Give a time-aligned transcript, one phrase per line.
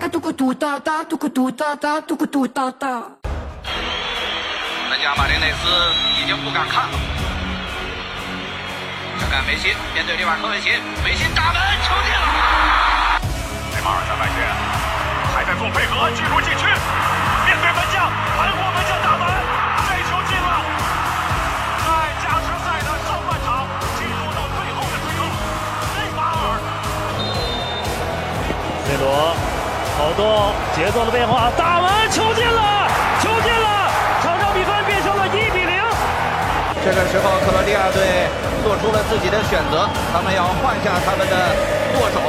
[0.00, 2.88] 个嘟咕嘟哒哒，嘟咕嘟哒哒，嘟咕嘟哒哒。
[4.88, 5.68] 门将马丁内斯
[6.16, 6.96] 已经不敢看了。
[9.20, 10.70] 看看梅西面对利瓦科维奇，
[11.04, 13.20] 梅西打门球进了。
[13.76, 14.40] 内马尔在外线，
[15.36, 16.64] 还在做配合，进入禁区，
[17.44, 18.08] 面对门将，
[18.40, 19.28] 韩国门将打门，
[19.84, 20.64] 这球进了。
[21.84, 21.92] 在
[22.24, 23.68] 加时赛的上半场，
[24.00, 25.28] 进入到最后的时刻，
[25.92, 26.56] 内马尔。
[28.88, 29.36] C 罗
[30.10, 32.88] 跑动，节奏的变化，打门，球进了，
[33.22, 33.90] 球进了，
[34.22, 35.78] 场上比分变成了一比零。
[36.82, 38.26] 这个时候，克罗地亚队
[38.64, 41.54] 做出了自己的选择，他们要换下他们的
[41.94, 42.20] 舵手，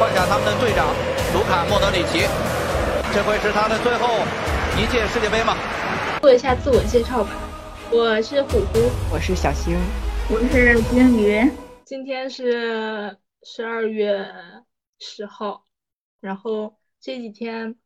[0.00, 0.88] 换下他们的队长
[1.32, 2.26] 卢卡莫德里奇。
[3.14, 4.08] 这会是他的最后
[4.76, 5.54] 一届世界杯吗？
[6.22, 7.30] 做一下自我介绍吧，
[7.92, 9.78] 我是虎虎，我是小星，
[10.28, 11.48] 我是鲸鱼。
[11.84, 14.26] 今天是十二月
[14.98, 15.62] 十号，
[16.20, 17.76] 然后这几天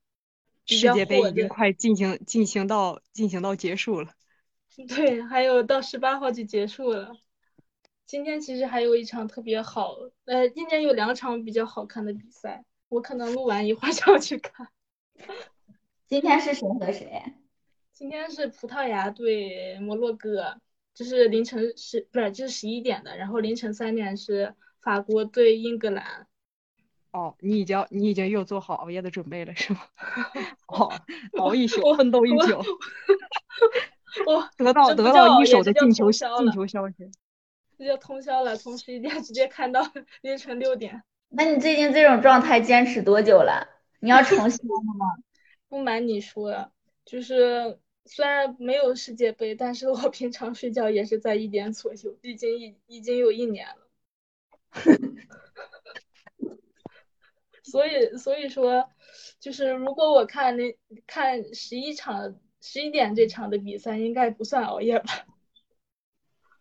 [0.66, 4.10] 世界杯，已经快进行进行到进行到结束了。
[4.88, 7.16] 对，还有到十八号就结束了。
[8.06, 14.68] 今天其实还有一场特别好，呃，今天有两场比较好看的比赛，我可能录完一会儿就要去看。
[16.08, 17.22] 今天是谁和谁？
[17.92, 20.60] 今天是葡萄牙对摩洛哥，
[20.92, 26.26] 这是凌晨十，不是，这是十一点的，然后凌晨三点是法国对英格兰。
[27.14, 29.78] 哦，你已经你已经又做好熬夜的准备了是吗？
[30.66, 30.92] 哦，
[31.38, 32.58] 熬一宿，我奋斗一宿，
[34.26, 37.08] 我得到得到一手的进球进球消息。
[37.78, 39.80] 这就通宵了，从十一点直接看到
[40.22, 41.04] 凌晨六点。
[41.28, 43.68] 那你最近这种状态坚持多久了？
[44.00, 45.06] 你要重新了吗？
[45.70, 46.72] 不瞒你说，
[47.04, 53.88] 就是虽然没有世界杯，但是我平常睡觉也是在一点左右，已经已已经有一年了。
[57.64, 58.88] 所以所以说，
[59.40, 60.76] 就是如果我看那
[61.06, 65.26] 看十一场十一点这场的比赛，应该不算熬夜吧？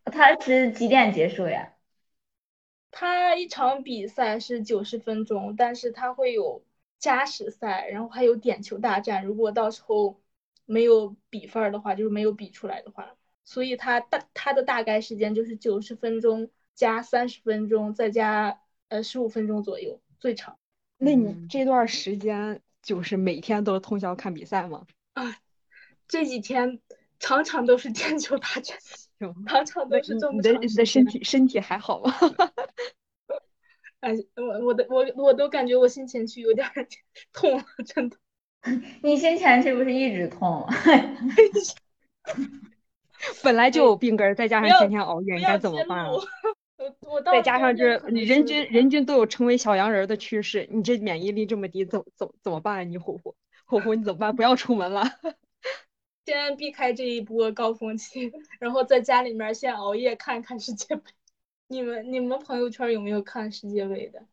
[0.11, 1.73] 他是几点结束呀？
[2.89, 6.63] 他一场比赛是九十分钟，但是他会有
[6.99, 9.25] 加时赛，然后还有点球大战。
[9.25, 10.21] 如果到时候
[10.65, 20.57] 没有比分儿的话，就是没有比出来的话，所以他大他的大概时间就是九十分钟加三十分钟，再加呃十五分钟左右，最长。
[21.03, 24.85] 那你嗯这段时间就是每天都通宵看比赛吗？
[25.13, 25.35] 啊
[26.07, 26.79] 这几天
[27.19, 28.77] 场场都是点球大战，
[29.47, 31.05] 场场都是你你的这么长时你的身。
[31.05, 32.13] 体身体还好吗？
[33.99, 36.67] 哎，我我的我我都感觉我心前区有点
[37.31, 38.17] 痛了，真的。
[39.03, 40.65] 你先前是不是一直痛？
[43.43, 46.21] 本来就有病根，再加上天天熬夜，你该怎么办啊露？
[46.83, 52.83] 我我到再加上这可能是人均人均都有成为小洋人儿的趋势，你这免疫力这么低，怎怎怎么办啊？
[52.83, 53.35] 你虎虎
[53.65, 54.35] 虎虎你怎么办？
[54.35, 55.03] 不要出门了。
[56.25, 61.03] 先避开这一波高峰期，然后在家里面先熬夜看看世界杯。
[61.67, 64.25] 你们你们朋友圈有没有看世界杯的？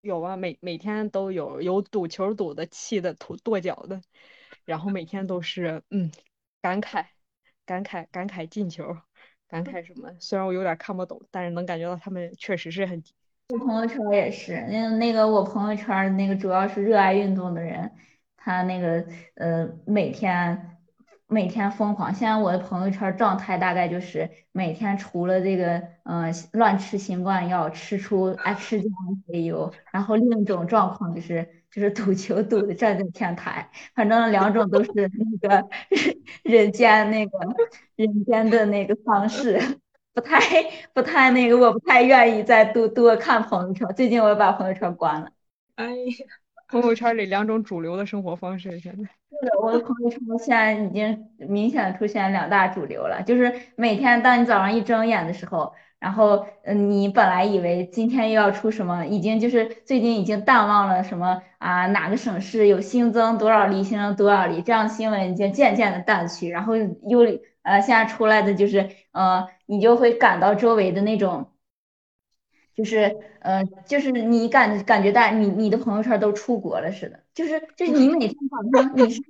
[0.00, 4.00] 有啊，每每天都有，有赌球赌的、气的、跺跺脚的，
[4.64, 6.10] 然后每天都是嗯，
[6.62, 7.06] 感慨，
[7.66, 8.96] 感慨，感慨进球，
[9.48, 10.10] 感慨什么？
[10.18, 13.02] 虽然我有点看不懂，但是能感觉到他们确实是很
[13.48, 17.90] 我朋友圈也是，那那个我朋友圈那个主要是热爱运动的人，
[18.36, 20.76] 他那个呃每天
[21.26, 22.14] 每天疯狂。
[22.14, 34.90] 现在我的朋友圈状态大概就是每天除了这个呃乱吃新冠药，吃出爱吃这样的肥油，然后另一种状况就是就是赌球 赌的站在天台，反正两种都是
[35.40, 35.68] 那个
[36.44, 37.38] 人间那个
[37.96, 39.60] 人间的那个方式。
[40.14, 40.40] 不太
[40.92, 43.86] 不太那个，我不太愿意再多多看朋友圈。
[43.94, 45.30] 最近我把朋友圈关了。
[45.76, 46.26] 哎呀，
[46.66, 48.80] 朋友圈里两种主流的生活方式。
[48.80, 67.20] 现在是的，我的朋友圈现在已经明显出现两大主流了，就是每天当你早上一睁眼的时候，然后嗯，你本来以为今天又要出什么，已经就是最近已经淡忘了什么啊，哪个省市有新增多少例，新增多少例，这样新闻已经渐渐的淡去，然后又
[67.62, 71.50] 呃现在出来的就是呃，你就会感到周围的那种。
[72.76, 79.20] 就是呃，就是你感感觉到你你的朋友圈都出国了似的，就是就是你每天早上你是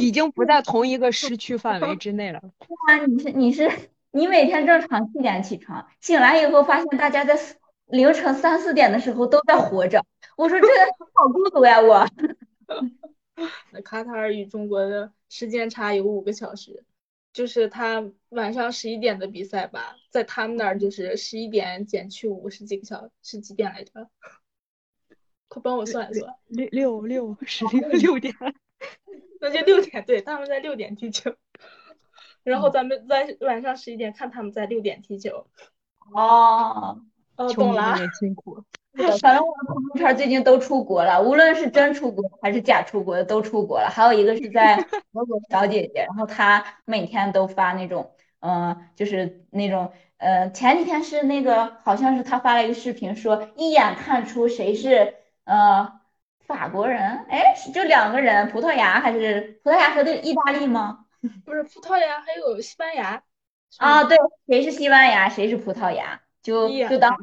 [0.00, 2.42] 已经不在同一个时区范围之内了。
[2.58, 3.70] 对啊，你是你是
[4.12, 7.38] 你每天正常七点起床，醒来以后发现大家在
[7.86, 10.04] 凌晨三四点的时候都在活着，
[10.36, 10.66] 我说这
[11.14, 12.06] 好孤独呀，我。
[13.72, 16.84] 那卡塔尔与中国的时间差有五个小时，
[17.32, 24.10] 就是他晚上十一点的比赛吧，在他们那儿就是十一点减去五十几个小时，是几点来着？
[25.48, 28.34] 快帮我算一算，六六六十六六点，
[29.40, 31.34] 那就六点，对，他们在六点踢球，
[32.44, 35.46] 然后咱们在晚上十一点看他们在六点踢球。
[36.12, 37.00] 哦，
[37.36, 38.64] 哦，懂了辛苦。
[38.92, 43.88] 反正我的朋友圈最近都出国了，无论是真出国还是假出国的都出国了。
[43.88, 44.76] 还有一个是在
[45.14, 48.10] 德国小姐姐，然后她每天都发那种，
[48.40, 55.14] 嗯、就是那种，呃，前几天是那个，好像是她发了一个视频，说一眼看出谁是
[55.44, 56.00] 呃
[56.40, 61.06] 法国人，哎，就两个人，葡萄牙还是葡萄牙和的意大利吗？
[61.44, 63.22] 不是葡萄牙，还有西班牙。
[63.78, 67.16] 啊，对，谁是西班牙，谁是葡萄牙，就就当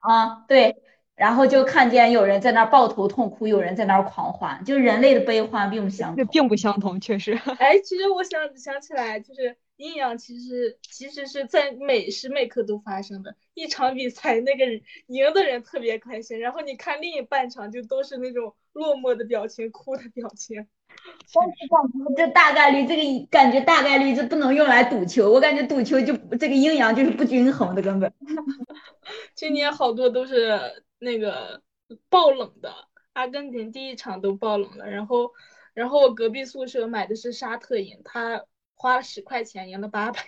[0.00, 0.76] 啊，对，
[1.14, 6.16] 然后就看见有人在那儿抱头痛哭，有人在那儿狂欢，就人类的悲欢并不相同。
[6.16, 7.32] 这并不相同，确实。
[7.58, 13.34] 哎，其实我想想起来，就是阴阳，其实其实是在每时每刻都发生的。
[13.54, 20.66] 一场比赛，那个人赢的人特别开心，然后你看另一半场就都是那种落寞的表情、哭的表情。
[21.34, 28.12] 但是感觉这大概率，这个感觉大概率这不能用来赌球，我感觉赌球就这个阴阳就是不均衡的，根本。
[29.34, 31.62] 今年好多都是那个
[32.08, 32.72] 爆冷的，
[33.12, 35.32] 阿根廷第一场都爆冷了，然后
[35.74, 40.20] 然后我隔壁宿舍买的是沙特赢，他花了十块钱赢了八百。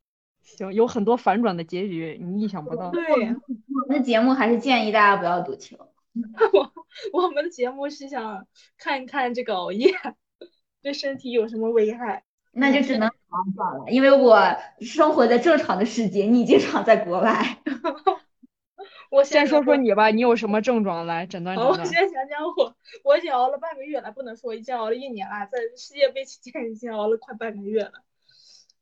[0.42, 2.90] 行，有很多反转的结局，你意想不到。
[2.90, 5.76] 对，我们的节目还是建议大家不要赌球。
[7.12, 8.46] 我们的节目是想
[8.76, 9.92] 看一看这个熬夜
[10.84, 12.22] 对身体有什么危害。
[12.52, 14.38] 那就只能反转了，因为我
[14.80, 17.58] 生活在正常的世界，你经常在国外。
[19.10, 21.84] 我先说说，你吧，你有什么症状来诊断我断？
[21.86, 27.92] 先讲讲我，我已经熬了半个月了，不能说已经熬了一年了，在世界杯期间已经熬了快半个月了。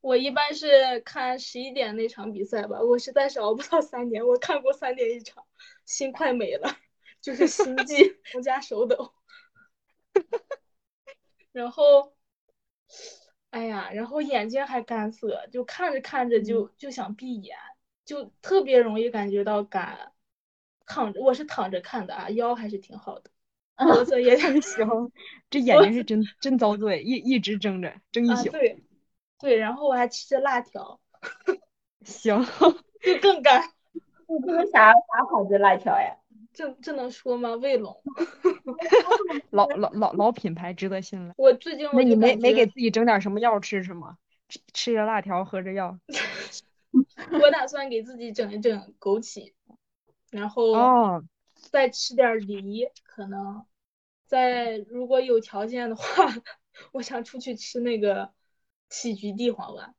[0.01, 5.43] 我一般是看十一点那场比赛吧，我实在是熬不到三点，我看过三点一场，
[5.85, 6.75] 心快没了，
[7.21, 9.13] 就是心悸 加手抖。
[11.53, 12.11] 然后，
[13.51, 17.55] 哎呀，然后眼睛还干涩，就看着看着就就想闭眼，
[18.03, 20.11] 就特别容易感觉到干。
[20.85, 23.31] 躺着，我是躺着看的啊，腰还是挺好的，
[23.77, 24.85] 脖子也挺 行，
[25.49, 28.49] 这眼睛是真真遭罪，一一直睁着，睁一啊，宿。
[28.51, 28.83] 对，
[29.39, 30.99] 对，然后我还吃着辣条，
[32.03, 32.43] 行，
[33.01, 33.63] 就更干。
[34.27, 36.17] 你这个啥啥牌子辣条呀？
[36.53, 37.55] 这这能说吗？
[37.55, 38.01] 卫龙，
[39.51, 41.33] 老老老老品牌，值得信赖。
[41.37, 44.17] 我最近我那你就感觉没没给自己整点什么药吃是吗？
[44.47, 45.97] 吃吃着辣条，喝着药。
[47.41, 49.53] 我打算给自己整一整枸杞，
[50.29, 51.23] 然后哦，
[51.55, 53.65] 再吃点儿梨，可能
[54.27, 56.03] 再如果有条件的话，
[56.93, 58.31] 我想出去吃那个
[58.91, 59.95] 杞菊地黄丸，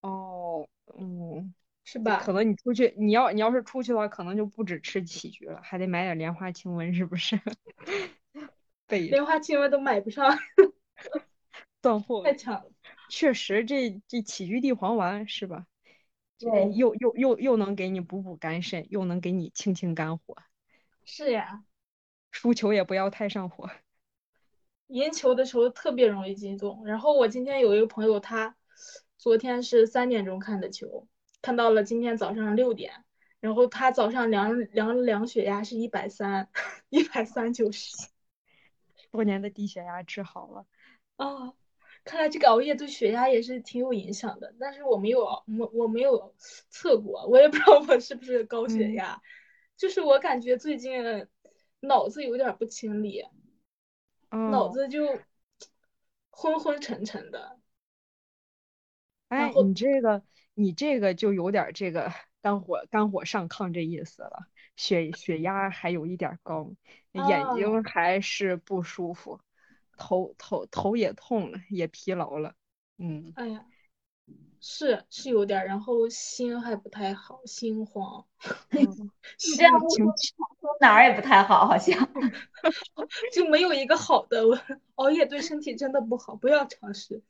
[0.00, 0.66] 哦，
[0.98, 1.52] 嗯，
[1.88, 2.20] 是吧？
[2.24, 7.40] 可能你出去，你要你要是出去的话，可能就不止吃杞菊了，还得买点莲花清瘟，是不是？
[8.88, 10.36] 备着莲花清瘟都买不上，
[11.80, 12.70] 断货太抢了。
[13.08, 15.66] 确实这这杞菊地黄丸是吧？
[16.36, 20.36] 这对又又又又能给你补补肝肾，又能给你清清肝火，
[21.04, 21.64] 是呀，
[22.32, 23.70] 输球也不要太上火。
[24.88, 26.84] 赢球的时候特别容易激动。
[26.84, 28.56] 然后我今天有一个朋友，他
[29.16, 31.08] 昨天是三点钟看的球，
[31.46, 33.04] 看到了今天早上六点，
[33.38, 36.48] 然后他早上量量量血压是一百三，
[36.88, 37.94] 一百三九十
[39.12, 40.66] 多年的低血压治好了。
[41.14, 41.54] 啊。
[42.02, 45.24] 看来这个熬夜对血压也是挺有影响的，但是我没有
[45.58, 46.34] 我我没有
[46.68, 49.22] 测过，我也不知道我是不是高血嗯压，
[49.76, 51.28] 就是我感觉最近
[51.78, 53.24] 脑子有点不清理，
[54.30, 55.16] 脑哦，子就
[56.30, 57.60] 昏昏沉沉的。
[59.28, 60.22] 哎然，后你这个
[60.58, 62.10] 你这个就有点儿这个
[62.40, 66.72] 肝火肝火上亢这意思了，血血压还有一点儿高，
[67.12, 69.40] 眼啊睛还是不舒服，
[69.98, 72.54] 头头头也痛了，也疲劳了。
[72.98, 73.66] 嗯，哎呀，
[74.60, 78.24] 是是有点儿，然后心还不太好，心慌，
[78.70, 79.10] 嗯
[79.50, 80.06] 你这样情
[80.80, 81.94] 哪儿也不太好，好像。
[83.34, 84.46] 就没有一个好的。
[84.46, 84.58] 我
[84.96, 87.22] 熬夜对身体真的不好，不要尝试。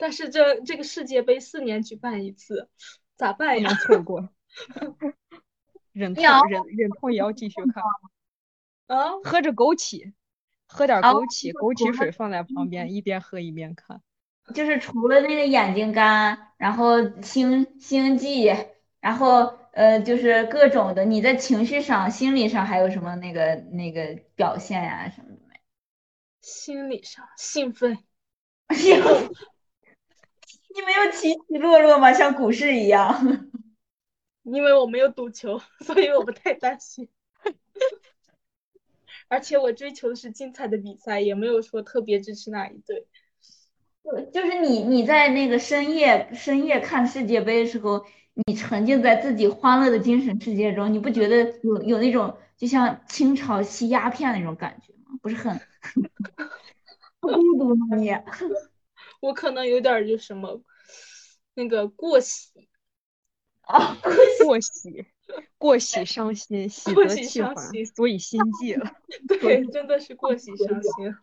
[0.00, 2.70] 但是这这个世界杯四年举办一次，
[3.16, 3.68] 咋办呀？
[3.74, 4.30] 错过，
[5.92, 7.84] 忍痛忍忍痛也要继续看，
[8.88, 10.14] 啊，喝着枸杞，
[10.66, 14.00] 喝点枸杞，枸杞水放在旁边，一边喝一边看。
[14.54, 25.60] 就是除了那个眼睛干，然后心心悸，然后呃，就是各种的，你在情绪上、心理上还有什么那个那个表现呀、什么的没？
[26.40, 27.98] 心理上兴奋
[28.74, 29.30] 兴奋，
[30.74, 32.12] 你没有起起落落吗？
[32.12, 33.48] 像股市一样？
[34.42, 37.08] 因为我没有赌球， 所以我不太担心。
[39.28, 43.06] 而且我追求的是精彩的比赛，也没有说特别支持哪一队。
[44.02, 48.04] 就就是你你在那个深夜深夜看世界杯的时候，
[48.46, 55.18] 你沉浸在自己欢乐的精神世界中，你不觉得有有那种就像清朝吸鸦片那种感觉吗？
[55.22, 55.60] 不是很
[57.20, 58.10] 不 孤独吗你？
[59.20, 60.62] 我可能有点儿就什么
[61.54, 62.68] 那个过喜
[63.62, 63.96] 啊，
[64.42, 65.06] 过喜，
[65.58, 68.96] 过喜伤心，喜过喜得气缓，伤心所以心悸了。
[69.40, 71.14] 对，真的是过喜伤心。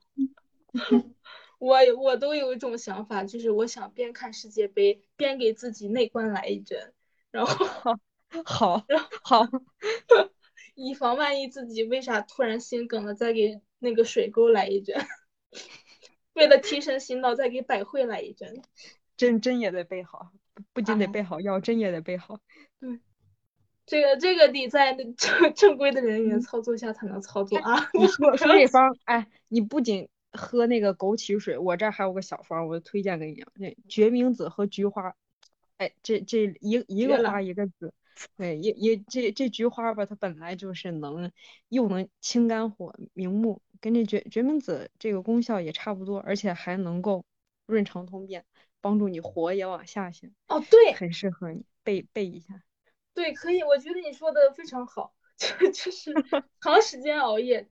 [1.60, 6.94] 我我都有一种想法，就是我想边看世界杯边给自己内观来一针，
[7.32, 7.66] 然后
[8.46, 8.86] 好，
[9.24, 9.48] 好，
[10.76, 14.96] 以防万一自己为啥突然心梗了，再给那个水沟来一针。
[16.38, 18.62] 为了提神醒脑，再给百会来一针。
[19.18, 22.40] 针针也得备好，不不仅得啊备好药，针也得备好。
[22.80, 23.00] 对
[23.88, 27.90] 这个这个得在那正正规的人员操作下才能操作啊！
[27.94, 35.16] 你说 说这方，哎，你不仅喝那个枸杞水，我这儿还有个小方，我推荐给你，那决明子和菊花，
[35.78, 37.94] 哎，这这一一个花一个籽，
[38.36, 41.32] 对，也也这这菊花吧，它本来就是能
[41.70, 47.24] 又能清肝火明目，跟这决决明子这个功效也差不多，而且还能够
[47.66, 48.46] 润肠通便，
[48.82, 52.62] 帮助你火也往下行，哦，对很适合你背背一下。
[53.14, 56.14] 对，可以，我觉得你说的非常好， 就就是
[56.62, 57.68] 长时间熬夜，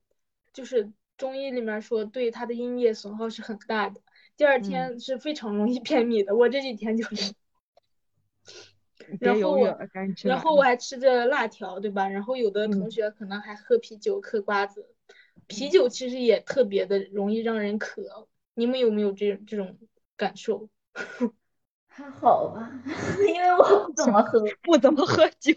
[0.53, 4.01] 就是中医里面说对他的阴液损耗是很大的，
[4.37, 6.35] 第二嗯天是非常容易便秘的。
[6.35, 7.35] 我这几天就是，
[9.21, 9.79] 然后我
[10.23, 12.09] 然后我还吃着辣条，对吧？
[12.09, 14.96] 然后有的同嗯学可能还喝啤酒、嗑瓜子，
[15.47, 18.29] 啤酒其实也特别的容易让人渴。
[18.55, 19.77] 你们有没有这这种
[20.17, 20.69] 感受？
[21.89, 22.71] 还好吧，
[23.27, 24.43] 因为我不怎么喝。
[24.63, 25.55] 不怎么喝酒，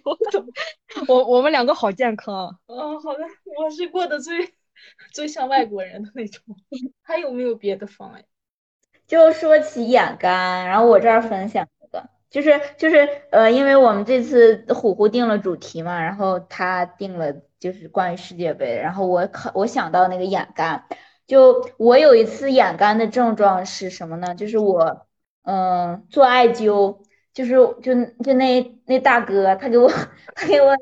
[1.08, 2.55] 我我们两个好健康啊。
[2.67, 3.24] 哦，好的，
[3.58, 4.53] 我是过得最
[5.12, 6.41] 最像外国人的那种。
[7.03, 8.24] 还有没有别的方案？
[9.08, 11.67] 就说起眼干，然后我这儿分享
[12.30, 20.86] 就是就是呃，因为我们这次虎虎定了主题嘛，然后他定了就是关于世界杯，然后我考我想到那个眼干，
[21.26, 24.36] 就我有一次眼干的症状是什么呢？
[24.36, 25.08] 就是我
[25.44, 27.00] 嗯做艾灸，
[27.34, 29.90] 就是就就那那大哥他给我
[30.36, 30.76] 他给我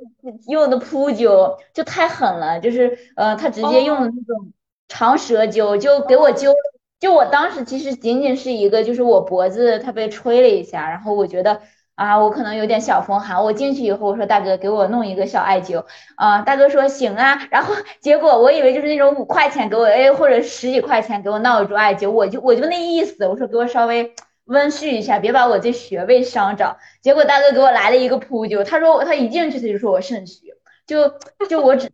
[0.48, 4.52] 用的扑灸就太狠了，就是呃他直接用的那种
[4.90, 6.52] 长舌灸，就给我灸。
[7.00, 11.62] 就我当时其实仅仅是一个，就是我脖子它被吹了一下，然后我觉得
[11.96, 13.44] 啊，我可能有点小风寒。
[13.44, 15.86] 我进去以后，我说大哥给我弄一个小艾灸
[16.16, 26.78] 啊，大哥说行啊，然后 结果我以为就是那种五块钱给我哎，或者十几块钱给我闹一桌艾灸，我就我就那意思，我说给我稍微温煦一下，别把我这穴位伤着。
[27.02, 30.54] 结果大哥给我来了一个扑灸，他说他一进去他就说我肾虚，
[30.88, 31.14] 就
[31.48, 31.92] 就我只。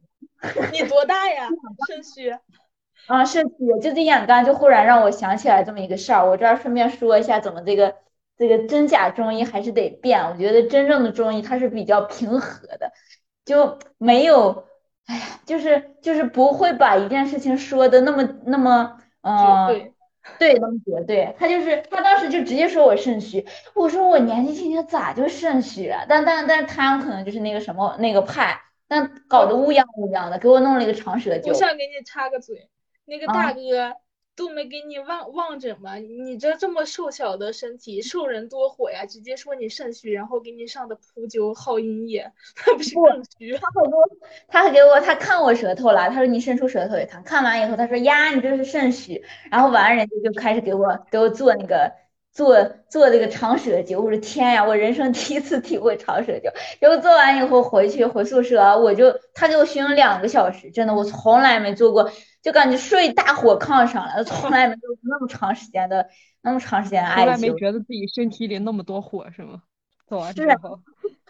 [0.74, 1.48] 你多大呀？
[1.88, 2.36] 肾虚？
[3.06, 6.28] 啊，肾虚，就这眼干，就忽然让我想起来这么一个事儿。
[6.28, 7.96] 我这儿顺便说一下，怎么这个
[8.38, 10.24] 这个真假中医还是得变。
[10.30, 12.92] 我觉得真正的中医它是比较平和的，
[13.46, 14.66] 就没有，
[15.06, 19.94] 哎呀，就是就是不会把一件事情说的那么那么，嗯、对
[20.40, 21.36] 对，那么绝对。
[21.38, 23.46] 他就是他当时就直接说我肾虚，
[23.76, 26.06] 我说我年纪轻轻咋就肾虚啊？
[26.08, 31.54] 但但但他可能就是那个什么那个派，但搞得乌泱乌泱的，给我弄了一个长舌我。
[31.54, 32.70] 想给你插个嘴，
[33.06, 33.96] 那个啊大哥
[34.36, 35.96] 都没给你望望诊吗？
[35.98, 39.06] 你这这么瘦小的身体，受人多火呀！
[39.06, 42.32] 直接说你肾虚，然后给你上的扑灸耗阴液，
[42.66, 43.52] 那不是不更虚？
[43.58, 43.92] 他好多，
[44.48, 51.92] 他还给我，他看我舌头了，他说你伸出舌头一看，看完以后他说呀，你这是肾虚，然后完了人家就开始给我给我做那个
[52.34, 62.12] 做做这个长舌灸，我的天呀，我人生第一次体会长舌灸，结果做完以后回去回宿舍，我就他给我熏了两个小时，真的我从来没做过，
[62.42, 66.10] 就感觉睡大火炕上了，从来没做过那么长时间的
[66.42, 67.54] 那么长时间的艾从来没。
[67.54, 69.62] 觉得自己身体里那么多火是吗？
[70.08, 70.80] 做完之后，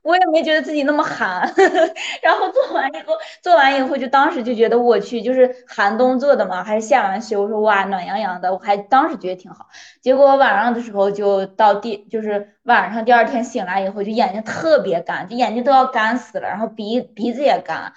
[0.03, 1.41] 我也没觉得自己那么寒，
[2.21, 9.67] 然后做完以后，做完以后就当时就觉得我去，就是寒冬做的嘛，还是下完雪，我说哇暖洋洋的，我还当时觉得挺好。
[10.01, 17.93] 结果晚上的时候就到第，就是晚上第二天醒来以后，就眼睛特别干，就眼睛都要干死了，然后鼻鼻子也干，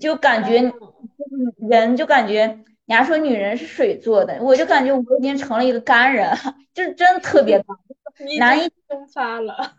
[0.00, 0.72] 就感觉
[1.68, 2.58] 人就感觉。
[2.86, 6.30] 人家说女人是水做的，我就感觉我已经成了一个干人，
[6.74, 7.66] 就是真的特别干，
[8.38, 9.72] 难以蒸发了。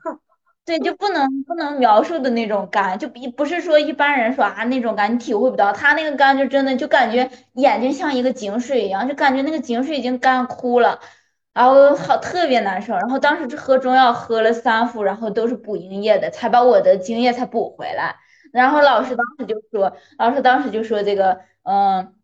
[0.65, 10.99] 对，就不能不能描述的那种干，就比不是说一般人说啊那种干你体会不到，他那个干就真的就感觉眼睛像一个井水一样，就感觉那个井水已经干枯了，
[11.53, 12.93] 然后好特别难受。
[12.95, 18.15] 然后当时是喝中药喝了三副，然后都是补营液的，才把我的精液才补回来。
[18.51, 22.14] 然后老师当时就说，老师当时就说这个，嗯，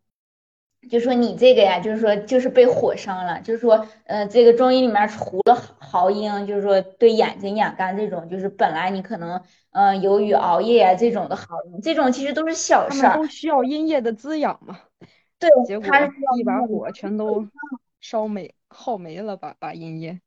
[0.90, 11.38] 就说你这个呀，就是说就是被火伤了，就是说，呃，这个中医里面除了耗阴，就是说对眼睛眼干这种，就是本来你可能，呃，由于熬夜啊这种的
[11.82, 14.78] 这种其实都是小事儿，都需要阴液的滋养嘛。
[15.38, 17.46] 对，结果它一把火全都
[18.00, 20.20] 烧没耗没了，把把阴液。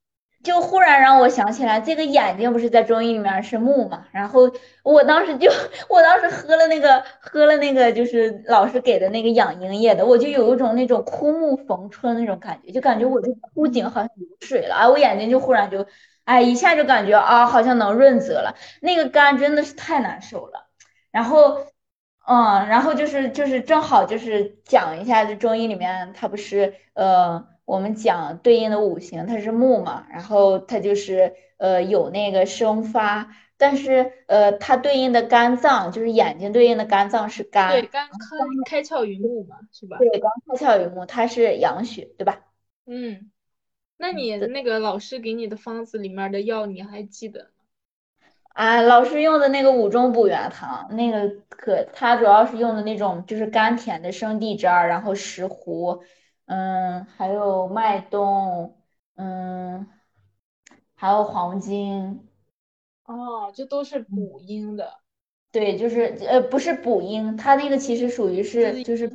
[0.45, 4.05] 就忽然让我想起来，这个眼睛不是在中医里面是目嘛？
[4.11, 4.41] 然后
[4.83, 5.51] 我当时就，
[5.89, 15.83] 我当时喝了那个喝了那个就是老师给的那个养阴液的，我就有一种那种枯木逢春那种感觉，就感觉我这枯井好像有水了，哎，我眼睛就忽然就，
[16.25, 18.55] 哎，一下就感觉啊，好像能润泽了。
[18.81, 20.67] 那个干真的是太难受了。
[21.09, 21.57] 然后，
[22.27, 27.47] 嗯，然后就是就是正好就是讲一下，就中医里面它不是呃。
[27.65, 39.97] 我们讲对应的五行，它是木嘛，然后它就是呃有那个生发，但是呃它对应的肝脏就是眼睛对应的肝脏是肝，对，肝开开窍于目嘛，是吧？
[39.97, 42.41] 对，肝开窍于目，它是养血，对吧？
[42.85, 43.31] 嗯，
[43.97, 47.49] 那你那个老师给你的方子里面的药你还记得吗？
[48.53, 56.03] 啊，老师用的那个五中补元汤，那个可它主要是用的那种就是甘甜的生地汁儿，然后石斛。
[56.45, 58.75] 嗯，还有麦冬，
[59.15, 59.87] 嗯，
[60.93, 62.27] 还有黄金，
[63.05, 64.99] 哦，这都是补阴的。
[65.51, 69.11] 对，就是呃，不是补阴，它那个其实属于是就是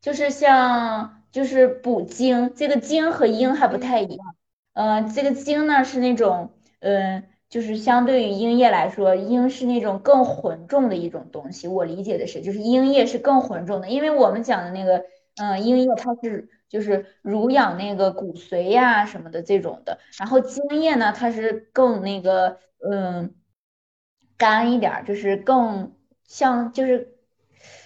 [0.00, 4.36] 就是像就是补精，这个精和阴还不太一样。
[4.74, 11.66] 嗯，这个精呢是那种，嗯，就是相对于阴液来说，阴是那种更浑重的一种东西。
[11.66, 15.04] 我理解的是，就是阴液是更浑重的，因为我们讲的那个。
[15.40, 23.34] 嗯，因为它是就是濡养那个骨髓呀什么的这种的，然后精液呢，它是更那个嗯
[24.36, 27.16] 干一点，就是更像就是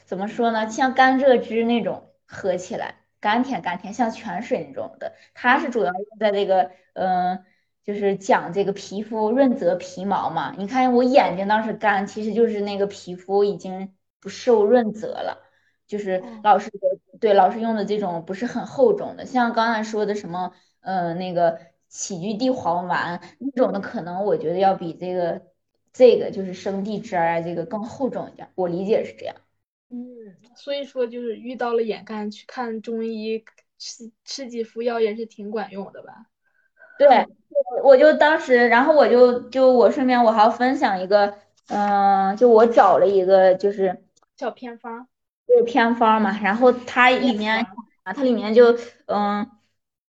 [0.04, 5.14] 怎么说呢，像甘蔗汁那种喝起来甘甜甘甜，像泉水那种的。
[5.34, 7.44] 它是主要用在这个嗯，
[7.84, 10.54] 就是讲这个皮肤润泽皮毛嘛。
[10.58, 15.38] 你看我眼睛当时干，其实就是那个皮肤已经不受润泽了。
[15.86, 16.70] 就是老师
[17.22, 21.56] 对老师用的这种不是很厚重的，像刚才说的什么，呃，那个
[21.88, 25.40] 杞菊地黄丸那种的，可能我觉得要比这个
[25.92, 28.48] 这个就是生地汁啊，这个更厚重一点。
[28.56, 29.36] 我理解是这样。
[29.88, 30.00] 嗯，
[30.56, 33.44] 所以说就是遇到了眼干去看中医，
[33.78, 36.26] 吃吃几副药也是挺管用的吧？
[36.98, 37.28] 对，
[37.84, 41.34] 我就当时，然后我就就我顺便我还要分享一个，
[41.68, 44.02] 嗯，就我找了一个就是
[44.36, 45.06] 小偏方。
[45.52, 47.66] 就是偏方嘛，然后它里面
[48.04, 48.74] 啊，它里面就
[49.06, 49.46] 嗯，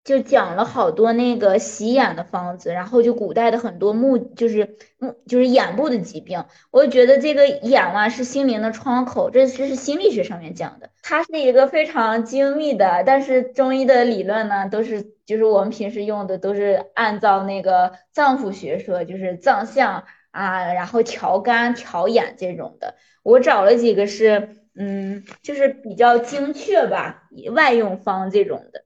[0.06, 24.62] 就讲了好多那个洗眼的方子，然后就古代的很多目就是目就是眼部的疾病，我就觉得这个眼啊是心灵的窗口，这这是心理学上面讲的，它是一个非常精密的，但是中医的理论呢，都是就是我们平时用的都是按照那个脏腑学说，就是脏象啊，然后调肝调眼这种的，我找了几个是。
[24.75, 28.83] 嗯，就是比较精确吧，外用方这种的。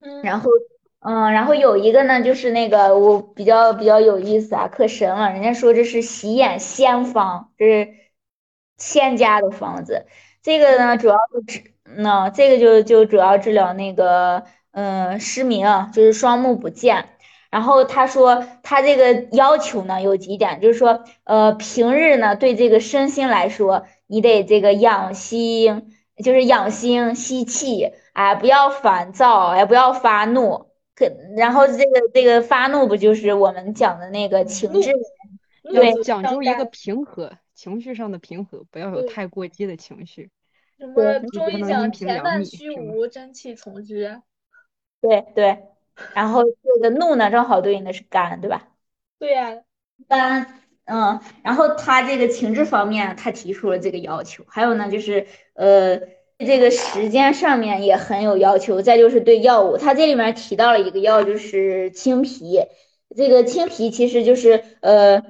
[0.00, 0.50] 嗯，然后，
[1.00, 5.32] 嗯，然后有一个呢，就是那个我比较比较有意思啊，可神了。
[5.32, 7.94] 人家说这是洗眼仙方，这是
[8.78, 10.06] 仙家的方子。
[10.42, 17.08] 这个呢，主要是治，那这个就就主要治疗那个，嗯，失明，就是双目不见。
[17.50, 23.86] 然后他说他这个要求呢有几点，就是说，呃，平日呢对这个身心来说。
[24.06, 25.92] 你得这个养心，
[26.22, 30.70] 就是养心吸气，哎，不要烦躁，哎，不要发怒。
[30.94, 34.92] 可然后这个这个发怒不就是我们讲的那个情志？
[35.62, 40.30] 对，讲究一个平和，情绪上的平和，不要有太过激的情绪。
[40.78, 41.20] 什么？
[41.20, 44.22] 中医讲恬淡虚无，真气从之。
[45.02, 45.64] 对对。
[46.14, 48.68] 然后这个怒呢，正好对应的是肝，对吧？
[49.18, 49.62] 对呀，
[50.08, 50.62] 肝。
[50.88, 54.44] 嗯，然后他这个情志方面，他提出了这个要求。
[54.46, 55.98] 还有呢，就是呃，
[56.38, 58.80] 这个时间上面也很有要求。
[58.80, 62.60] 再就是对药物，他这里面提到了一个药，就是青皮。
[63.16, 65.20] 这个青皮其实就是呃，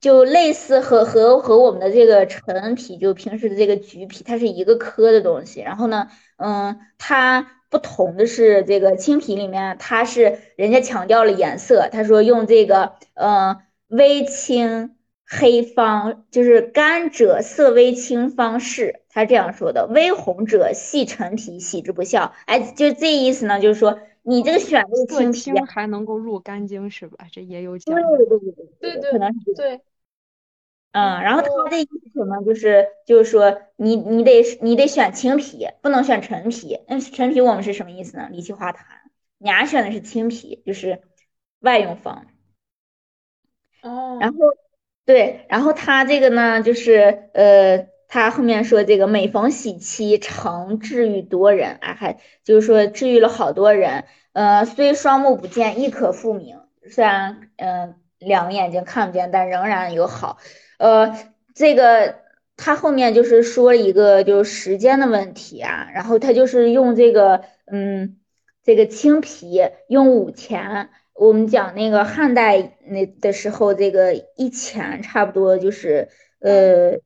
[0.00, 5.60] 就类似和和和我们的这个陈皮，就平时的这个橘皮，它是一个科的东西。
[5.60, 13.58] 然后呢，嗯，它不同的是，这个青皮里面它是人家强调了颜色，他说用这个嗯。
[13.92, 19.86] 微青黑方就是干者色微青方是，他这样说的。
[19.86, 22.32] 微红者细陈皮，喜之不效。
[22.46, 27.26] 哎，就这意思呢，就是说你这个选这个青皮还能够入肝经是吧？
[27.30, 27.94] 这也有讲。
[27.94, 29.80] 对对对对对，可能是对。
[30.92, 32.42] 嗯，然后他的意思什么？
[32.44, 36.80] 就是就是说你你得你得选青皮，不能选陈皮。
[36.88, 38.28] 那陈皮我们是什么意思呢？
[38.30, 38.78] 理气化痰。
[39.38, 41.02] 伢选的是青皮，就是
[41.60, 42.26] 外用方。
[44.18, 44.38] 然后
[45.04, 54.04] 对，然后他这个呢，就是呃，他后面说这个每逢喜期，常治愈多人啊，还就是说治愈了好多人。
[54.32, 56.60] 呃，虽双目不见，亦可复明。
[56.90, 60.38] 虽然嗯两个眼睛看不见，但仍然有好。
[60.78, 61.16] 呃，
[61.54, 62.20] 这个
[62.56, 68.18] 他后面就是说一个就是时间的问题啊，然后他就是用这个嗯
[68.62, 70.90] 这个青皮用五钱。
[71.22, 76.08] 我们讲那个汉代那的时候，这个一钱差不多就是
[76.40, 76.98] 呃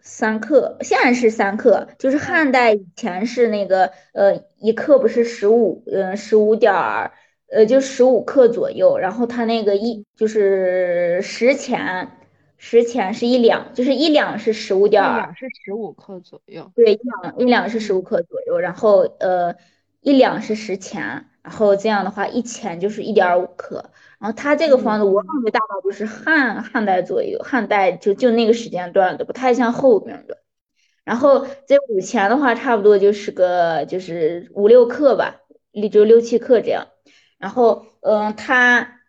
[0.00, 7.12] 三克，现在是三克，就是汉代以前是那个呃一克不是十五，嗯十五点儿，
[7.48, 12.10] 呃就十五克左右，然后它那个一就是十钱，
[12.56, 16.72] 十钱是一两，就是一两是十五点一，两是十五克左右。
[16.74, 19.56] 对，一两一两是十五克左右，然后呃
[20.00, 21.26] 一两是十钱。
[21.42, 23.90] 然后这样的话，一钱就是一点五克。
[24.18, 30.38] 然后它这个方子，我感觉大概就是汉汉代左右，汉代就就那个时间段的，不太像后边的。
[31.04, 35.40] 然后这五钱的话，差不多就是个就是五六克吧，
[35.72, 36.88] 也就六七克这样。
[37.38, 39.00] 然后嗯，它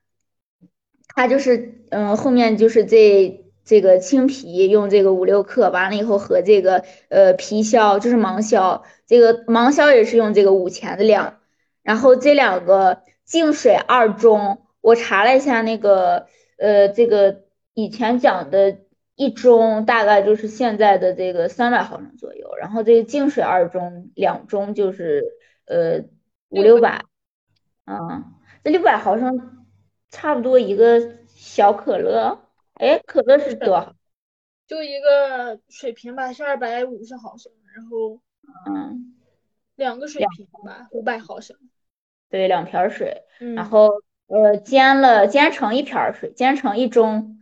[1.13, 11.40] 它就是嗯后面就是这这个青皮用这个五六克，完了以后和这个呃皮硝就是芒硝，这个芒硝也是用这个五钱的量。
[11.84, 18.80] 然后这两个净水二中，我查了一下那个，呃，这个以前讲的
[19.15, 25.24] 一中大概就是现在的这个三百毫升左右，然后这个净水二中两中就是
[25.65, 26.02] 呃
[26.50, 27.04] 五六百，
[27.86, 28.26] 嗯，
[28.63, 29.65] 这六百毫升
[30.10, 32.39] 差不多一个小可乐，
[32.74, 33.96] 哎，可乐是多少？
[34.67, 38.22] 就一个水瓶吧，是二百五十毫升，然后
[38.67, 39.15] 嗯，
[39.82, 41.58] 两个水瓶吧，五百毫升。
[42.30, 47.38] 对，两瓶水，嗯，然后呃煎了煎成一瓶水，煎成一盅，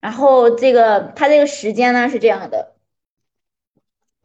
[0.00, 2.74] 然后这个它这个时间呢是这样的，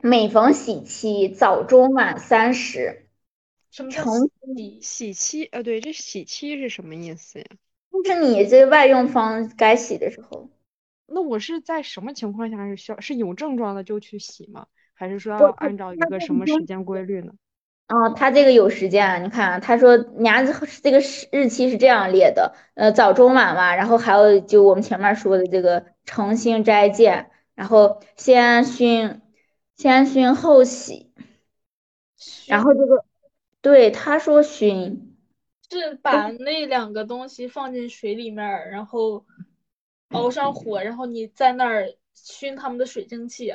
[0.01, 3.07] 每逢喜期，早中晚三十，
[3.69, 4.81] 什么叫成喜？
[4.81, 7.45] 喜期，呃，对，这喜期是什么意思呀？
[8.03, 10.49] 就是你这外用方该洗的时候，
[11.05, 14.65] 那我是在什么情况下是需要是有症状的就去洗吗？
[15.01, 17.33] 还是说要按照一个什么时间规律呢？
[17.87, 29.21] 啊，他这个有时间啊，你看啊，他说伢子这个日日期是这样列的，呃，早中晚嘛，然后还有就我们前面说的这个诚心斋戒，然后先熏，
[29.75, 31.11] 先熏后洗，
[32.45, 33.03] 然后这个
[33.59, 35.17] 对他说熏，
[35.67, 39.25] 是把那两个东西放进水里面儿，然后
[40.09, 43.51] 熬上火，然后你在那儿熏它们的水蒸气。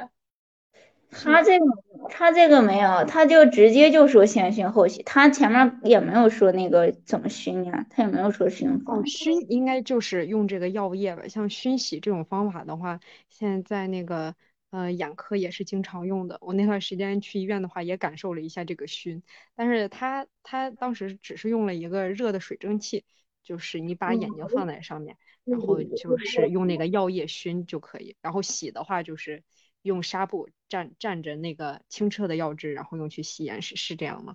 [1.10, 1.64] 他这个
[2.10, 14.34] 他这个没有，他就直接就说先熏后洗，他前面也没有说那个怎么熏呀，他也没有说熏哦，熏应该就是用这个药液吧，像熏洗这种方法的话，现在那个
[14.70, 16.38] 呃眼科也是经常用的。
[16.40, 19.22] 我那段时间去医院的话，也感受了一下这个熏，
[19.54, 23.04] 但是他他当时只是用了一个热的水蒸气，
[23.42, 28.16] 就是你把眼睛放在上面，然后就是用那个药液熏就可以。
[28.20, 29.42] 然后洗的话就是
[29.86, 34.34] 用纱布蘸蘸着那个清澈的药汁，然后用去洗眼，是是这样吗？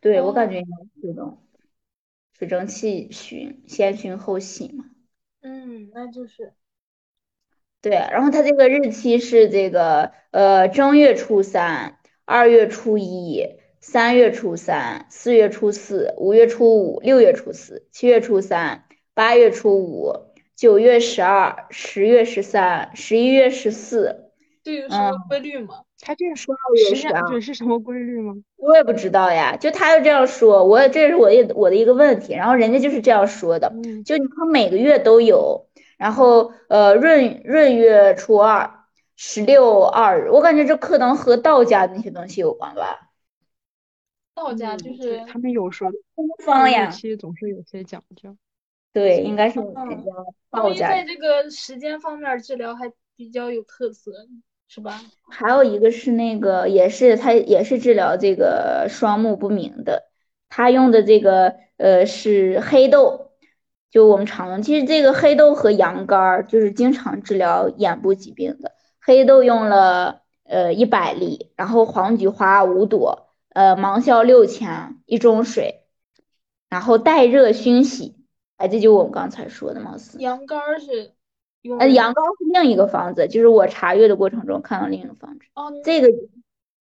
[0.00, 1.42] 对，我感觉应该是这种
[2.38, 4.84] 水蒸气熏，先熏后洗嘛。
[5.40, 6.54] 嗯，那就是
[7.80, 24.23] 对，然后它这个日期是这个呃正月初三、二月初一、三月初三、四月初四、五月初五、六月初四、七月初三、八月初五、九月十二、十月十三、十一月十四。
[24.64, 25.84] 这有什么规律吗？
[26.00, 28.34] 他这样说时月十二间这是什么规律吗？
[28.56, 43.10] 我也不知道呀，就他就这样说，我这是我的我的一个问题，然后人家就是这样说的，嗯就你看每个月都有，然后呃闰闰月初二、十六二，我感觉这可能和道家的那些东西有关吧。
[44.34, 48.34] 道家就是他们有说东方日呀，期总是有些讲究。
[48.92, 50.10] 对，应该是嗯人家
[50.50, 54.12] 道家在这个时间方面治疗还比较有特色，
[54.66, 55.00] 是吧？
[55.30, 60.04] 还有一个是那个，也是他也是治疗这个双目不明的，
[60.48, 63.30] 他用的这个呃是黑豆，
[63.90, 64.62] 就我们常用。
[64.62, 68.72] 其实这个黑豆和羊肝儿就是经常治疗眼部疾病的。
[69.00, 75.84] 黑豆用了呃一百粒，然后黄菊花五朵，呃芒硝六钱，一盅水，
[76.68, 78.16] 然后带热熏洗。
[78.56, 80.18] 哎，这就我们刚才说的，貌似。
[80.18, 81.13] 羊肝儿是用
[81.78, 85.46] 呃，羊羔是另一个方子，就是我查阅的过程中看到另一个方子。
[85.54, 86.08] 哦，这个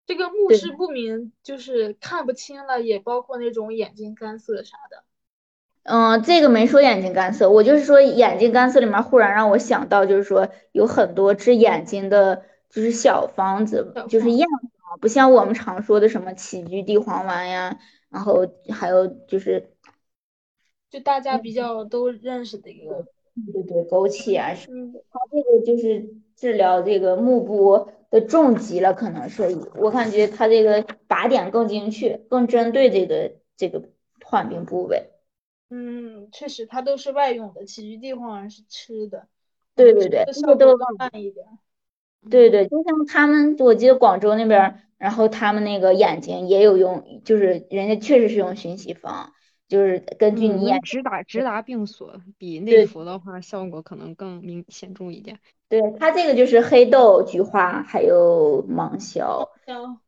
[0.06, 5.04] 这个目对视不明，就是看不清了，也包括那种眼睛干涩啥的。
[5.84, 14.48] 嗯，这个没说眼睛干涩，我就是说眼睛干涩里面忽然让我想到，就是说有很多治眼睛的，就是小方子，就是验
[14.80, 17.78] 方，不像我们常说的什么杞菊地黄丸呀，
[18.10, 19.72] 然后还有就是
[20.90, 23.06] 就大家比较都认识的一个，
[23.54, 29.44] 对对枸杞啊什么，嗯，它这个就是治疗这个目部的重疾了，可能是
[29.76, 33.84] 我感觉它这个靶点更精确，更针对这个这个
[34.24, 35.10] 患病部位。
[35.70, 39.28] 嗯，确实它都是外用的，其余地黄丸是吃的，
[39.76, 41.46] 对对对，吃的效这个都果更慢一点。
[42.30, 49.34] 对对，就像他们，我记得广州那边儿，然后他们那个眼睛也有用，就是人家确实是用熏洗方，
[49.68, 55.40] 就是根据嗯你眼，直达直达病所，比内服的话效果可能更明显著一点。
[55.68, 60.00] 对，它这个就是黑豆、菊花还有芒硝，像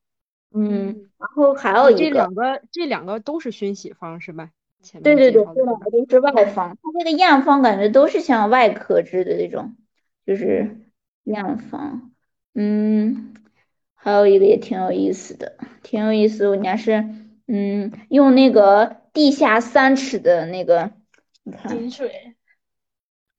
[0.53, 4.51] 嗯，然后还有一个这，两个这两个都是熏洗方是吧？
[5.03, 9.75] 对对对，这两个都是外方，它这个验方感觉都是像外科治的这种，
[10.25, 10.77] 就是
[11.23, 12.11] 验方，
[12.53, 13.33] 嗯，
[13.95, 17.03] 还有一个也挺有意思的，挺有意思，人家是，
[17.47, 20.91] 嗯，用那个地下三尺的那个，
[21.41, 22.35] 你看，井水，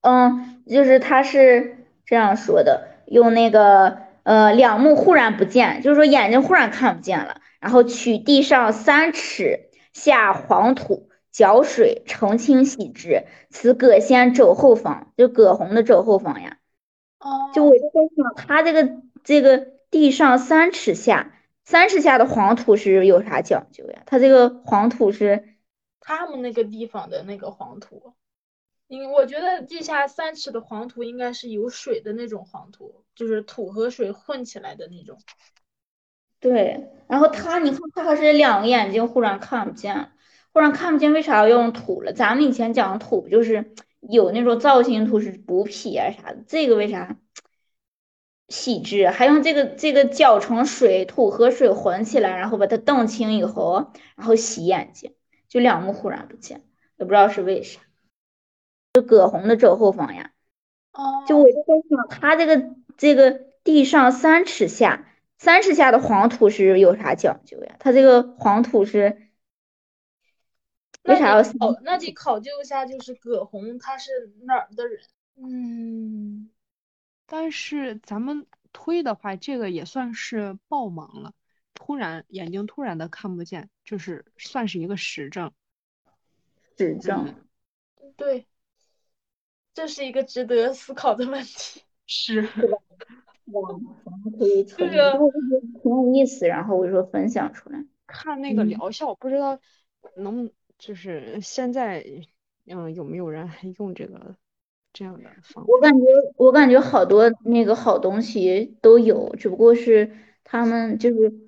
[0.01, 16.59] 嗯，就是他是这样说的，用那个呃两目忽然不见，就是说眼睛忽然看不见了，然后取地上三尺下黄土，搅水澄清洗之，此葛仙肘后方，就葛洪的肘后方呀。
[17.21, 19.59] 哦，就我就在想，他这个这个
[19.93, 24.03] 地上三尺下，三尺下的黄土是有啥讲究呀？
[24.07, 25.45] 他这个黄土是。
[26.09, 28.15] 他们那个地方的那个黄土，
[28.87, 35.19] 因为我觉得地下三尺的黄土应该是有水的那种黄土，就是土和水混起来的那种。
[36.41, 40.11] 对，然后他，你看他还是两个眼睛忽然看不见，
[40.55, 42.15] 忽然看不见，为啥要用土了？
[42.15, 47.19] 咱们以前讲的土不就是有那种造型土是补脾啊啥的，这个为啥
[48.49, 49.11] 细致？
[49.11, 55.13] 还用这个这个搅成水，土和水混起来，然后把它澄清以后，然后洗眼睛，
[55.49, 56.63] 就两目忽然不见，
[56.97, 57.81] 也不知道是为啥。
[58.93, 60.33] 就葛洪的正后方呀，
[60.93, 63.31] 哦，就我就在想，他这个这个
[63.65, 65.05] 地上三尺下。
[65.41, 67.77] 三尺下的黄土是有啥讲究呀？
[67.79, 69.29] 他这个黄土是
[71.05, 71.81] 为啥要那？
[71.85, 74.11] 那你考究一下，就是葛洪他是
[74.43, 75.01] 哪儿的人？
[75.37, 76.51] 嗯，
[77.25, 81.33] 但是咱们推的话，这个也算是爆盲了，
[81.81, 85.53] 突然眼睛突然的看不见，就是算是一个实证。
[86.77, 87.33] 指正？
[88.17, 88.49] 对，
[89.73, 91.83] 这是一个值得思考的问题。
[92.05, 92.43] 是，
[93.53, 93.71] 哇，
[94.03, 94.77] 我们可以这
[95.17, 95.31] 从，
[95.81, 97.85] 挺有意思，然后我就说分享出来。
[98.09, 99.61] 看那个嗯疗效，不知道
[100.17, 102.05] 能就是现在，
[102.67, 104.35] 嗯，有没有人还用这个
[104.93, 105.73] 这样的方法？
[105.73, 110.11] 我感觉，我感觉好多那个好东西都有，只不过是
[110.43, 111.48] 他们就是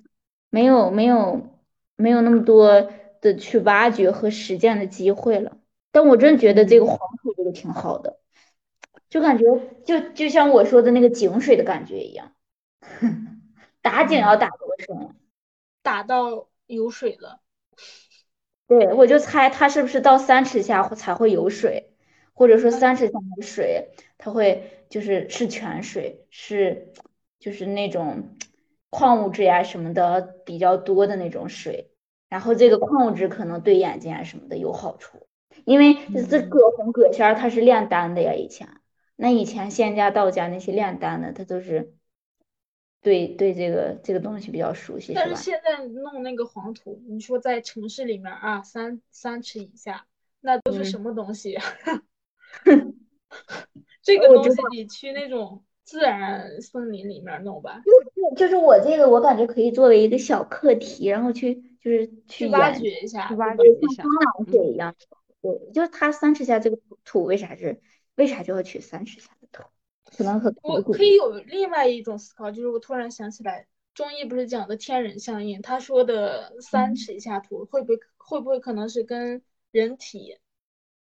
[0.51, 1.49] 没有没有
[1.95, 5.57] 没有那么多的去挖掘和实践的机会了。
[5.91, 8.19] 但我真觉得这个黄土这个挺好的，
[9.09, 9.43] 就感觉
[9.83, 12.33] 就就像我说的那个井水的感觉一样，
[13.81, 15.15] 打井要打多深？
[15.81, 17.41] 打到有水了，
[18.67, 21.93] 对，我就猜它是不是到三尺下才会有水，
[22.33, 26.93] 或者说三尺下的水，它会就是是泉水，是
[27.39, 28.37] 就是那种
[28.91, 31.89] 矿物质呀什么的比较多的那种水，
[32.29, 35.25] 然后这个矿物质可能对眼睛啊什么的有好处，
[35.65, 35.95] 因为
[36.29, 38.67] 这葛洪葛仙儿他是炼丹的呀，以前
[39.15, 41.95] 那以前仙家道家那些炼丹的，他都是
[43.01, 50.05] 对对这个这个东西比较熟悉，但是现在弄那个黄土，你说在城市里面啊，三三尺以下，
[50.41, 50.85] 那都是嗯。
[50.85, 51.61] 什么东西呀？
[54.03, 57.81] 这个东西你去那种自然森林里面弄吧，
[58.37, 63.35] 就是我这个，我感觉可以作为一个小课题，然后去就是去去挖掘一下去。
[63.35, 64.05] 挖掘对，一下像。
[64.05, 64.95] 蟑螂水一样。
[65.41, 67.81] 对，就是它三尺下这个土土为啥是
[68.15, 69.63] 为啥就要取三尺下的土？
[70.17, 79.41] 可能和我可以有另外一种思考，就是我突然想起来，中医不是讲的天人相应，他说的三尺以下土会不会会不会可能是跟
[79.71, 80.37] 人体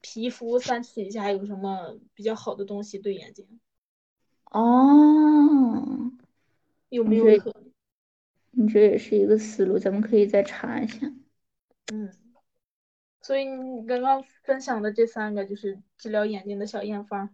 [0.01, 3.47] 皮肤三尺以下有什么比较好的东西对眼睛？
[4.51, 6.13] 哦，
[6.89, 7.65] 有没有可能？
[8.53, 11.07] 你这也是一个思路，咱们可以再查一下。
[11.93, 12.11] 嗯，
[13.21, 17.31] 所以你刚刚分享的这三个就是治疗眼睛的小验方。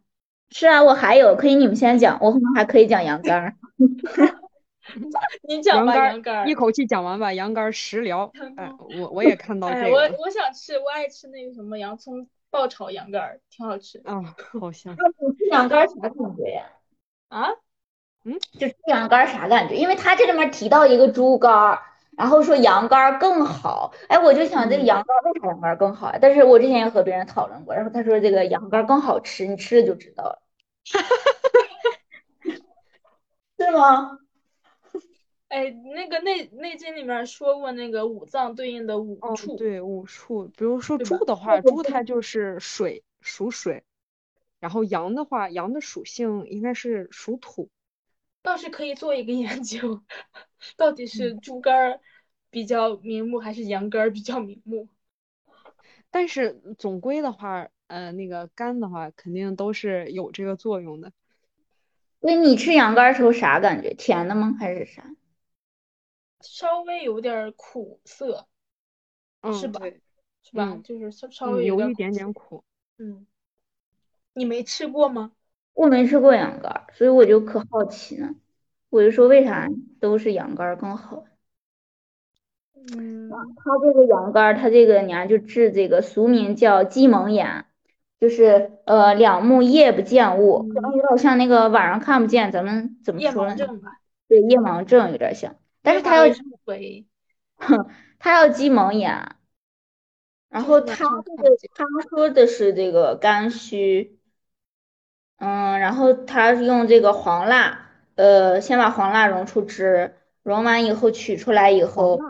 [0.51, 3.57] 是啊，我还有，可以你们先讲，我后面还可以讲羊肝儿。
[5.48, 6.48] 你讲吧，羊肝儿。
[6.48, 8.31] 一口气讲完吧，羊肝儿食疗。
[8.57, 8.70] 哎，
[9.01, 14.94] 我我也看到这个了我想吃，我爱吃那个什么洋葱爆炒羊肝儿，挺好吃啊，好香。
[14.94, 16.66] 你吃羊肝儿啥感觉呀？
[17.33, 17.49] 啊。
[18.25, 19.75] 嗯就猪羊肝啥感觉？
[19.75, 21.79] 因为他这里面提到一个猪肝，
[22.16, 23.92] 然后说羊肝更好。
[24.09, 26.18] 哎，我就想这个羊肝儿为啥羊肝更好呀？
[26.21, 30.42] 但是我之前也和别人讨论过，然后他说这个羊肝更好吃，你吃了就知道了。
[33.59, 34.18] 是吗？
[35.49, 43.83] 哎，那个内内经里面说过，那个五脏对应的五哦，处，对，五处，比如说猪的话，猪它就是水，属水。
[44.62, 47.68] 然后羊的话，羊的属性应该是属土。
[48.42, 50.01] 倒是可以做一个研究，
[50.77, 52.01] 到底嗯是猪肝儿
[52.51, 54.88] 比较明目，还是羊肝儿比较明目？
[56.11, 61.12] 但是总归的话，呃，那个肝的话，肯定都是有这个作用的。
[62.20, 63.92] 那你吃羊肝儿时候啥感觉？
[63.94, 64.57] 甜的吗？
[64.59, 65.05] 还是啥？
[66.40, 68.46] 稍微有点儿苦涩，
[69.42, 69.81] 嗯，是吧？
[69.81, 70.01] 对，
[70.42, 70.75] 是吧？
[70.75, 72.64] 嗯就是稍稍嗯，微有一点点苦。
[72.98, 73.27] 嗯，
[74.35, 75.33] 你没吃过吗？
[75.75, 78.35] 我没吃过羊肝儿，所以我就可好奇呢。
[78.90, 79.68] 我就说为啥
[80.01, 81.25] 都是羊肝儿更好？
[82.75, 87.64] 嗯，它这个羊肝儿，它这个呢就治这个俗名叫鸡蒙眼，
[88.21, 93.55] 就是呃两目夜不见物，可能有点像那个晚上看不见，咱们怎么说呢？
[93.55, 97.07] 盲症吧，对，夜盲症有点像，但是它要它入围，
[98.18, 99.37] 它要鸡蒙眼，
[100.49, 104.18] 然后他这个他说的是这个肝虚，
[105.42, 112.20] 嗯，然后他是用这个黄蜡，呃，先把黄蜡溶出汁，溶完以后取出来以后，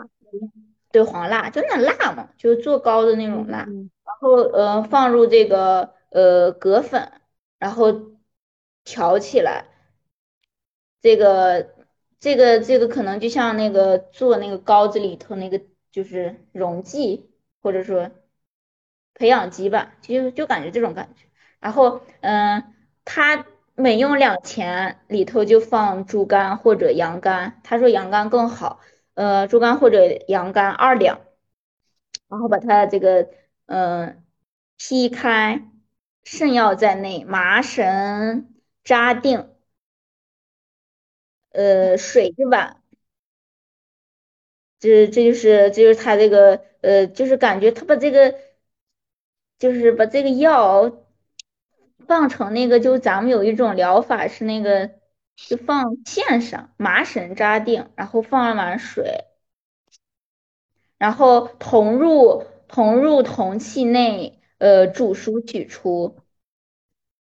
[0.91, 7.11] 对黄蜡就那蜡嘛，就是做糕的那种蜡，嗯然后呃放入这个呃葛粉，
[7.59, 7.93] 然后
[8.83, 9.65] 调起来，
[10.99, 11.75] 这个
[12.19, 17.29] 这个这个可能就像那个做那个糕子里头那个就是溶剂
[17.61, 18.09] 或者说
[19.13, 21.25] 培养基吧，就就感觉这种感觉。
[21.59, 22.72] 然后嗯，
[23.05, 28.79] 他每用两钱里头就放猪肝或者羊肝，他说羊肝更好，
[29.13, 31.21] 呃，猪肝或者羊肝二两，
[32.27, 33.29] 然后把它这个
[33.67, 34.23] 嗯、呃
[34.77, 35.61] 劈开，
[36.23, 39.49] 肾药在内，麻神扎定。
[41.51, 42.81] 呃，水一碗，
[44.79, 48.35] 这这就是这就是他这个呃，就是感觉他把这个
[49.57, 51.02] 就是把这个药
[52.07, 54.91] 放成那个，就咱们有一种疗法是那个
[55.35, 59.25] 就放线上，麻绳扎定，然后放了碗水，
[60.97, 66.17] 然后同入同入铜器内，呃，煮熟取出。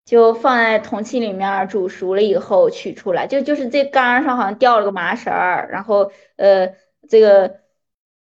[0.04, 6.74] 就放在铜器里面煮熟了以后取出来，就就是这杆上好像掉了个麻绳儿，然后呃
[7.08, 7.62] 这个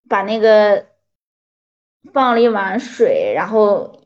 [0.07, 0.85] 把那个
[2.13, 4.02] 放了一碗水，然后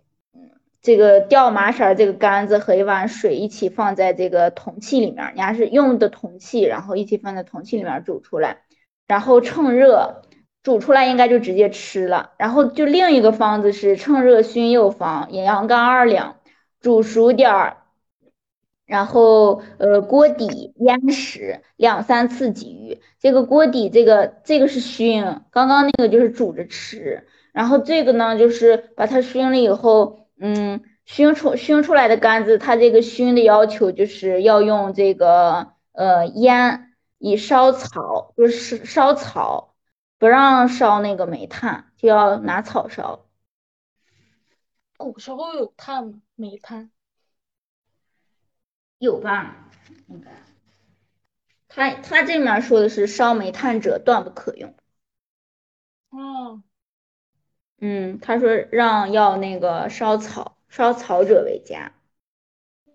[0.87, 8.59] 这个掉麻绳这个杆子和一碗水一起放在这个铜器里面，你还是用的铜器，然后一起放在铜器里面煮出来，
[9.05, 10.21] 然后趁热
[10.63, 16.37] 煮出来应该就直接吃了，然后就另一个方子是趁热熏右方，羊肝二两。
[16.79, 17.77] 煮熟点儿，
[18.85, 23.01] 然后呃锅底腌食两三次鲫鱼。
[23.19, 39.75] 这个锅底这个这个是熏，刚刚那个就是煮着吃，然后这个呢就是把它熏了以后，嗯，熏出熏出来的杆子，它这个熏的要求就是要用这个呃烟，以烧草，就是烧草，
[40.17, 43.25] 不让烧那个煤炭，就要拿草烧。
[44.97, 46.21] 古时候有炭吗？
[46.35, 46.91] 煤炭？
[48.99, 49.69] 有吧？
[50.07, 50.31] 应该。
[51.67, 54.73] 他他这面说的是烧煤炭者断不可用。
[56.09, 56.63] 哦，嗯，
[58.19, 61.93] 他说让要那个烧草，烧草者为佳。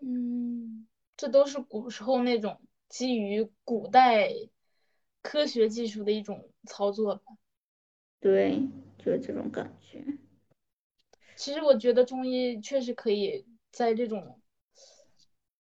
[0.00, 0.86] 嗯，
[1.16, 4.32] 这都是古时候那种基于古代
[5.22, 7.22] 科学技术的一种操作吧。
[8.18, 10.04] 对，就是这种感觉。
[11.36, 14.40] 其实我觉得中医确实可以在这种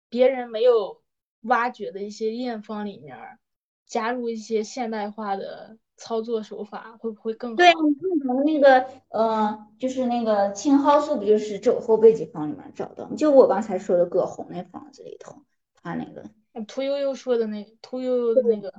[0.09, 1.01] 别人没有
[1.41, 3.39] 挖掘的一些验方里面
[3.85, 7.57] 加入一些现代化的操作手法，会不会更好？
[7.57, 13.07] 对，你看咱们那个呃，就是那个青蒿素，不就是肘后备急方里面找到？
[13.15, 15.43] 就我刚才说的葛洪那方子里头，
[15.75, 16.23] 他那个。
[16.53, 18.73] 呃屠呦呦说的那屠呦呦的那个，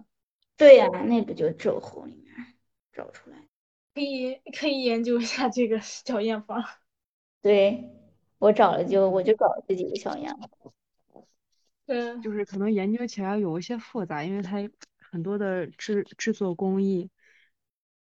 [0.56, 2.34] 对呀、那不就肘后里面
[2.92, 3.36] 找出来。
[3.94, 6.64] 可以可以研究一下这个小验方。
[7.40, 7.90] 对，
[8.38, 10.38] 我找了就我就找了这几个小样。
[11.86, 14.58] 嗯，就是可能研究起来有一些复杂，因为它
[15.12, 17.10] 很多的制制作工艺，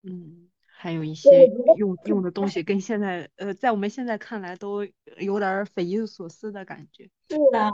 [0.02, 1.46] 嗯，还有一些
[1.78, 4.84] 用用的东西跟现在呃，在我们现在看来都
[5.18, 7.08] 有点儿匪夷所思的感觉。
[7.28, 7.70] 是啊，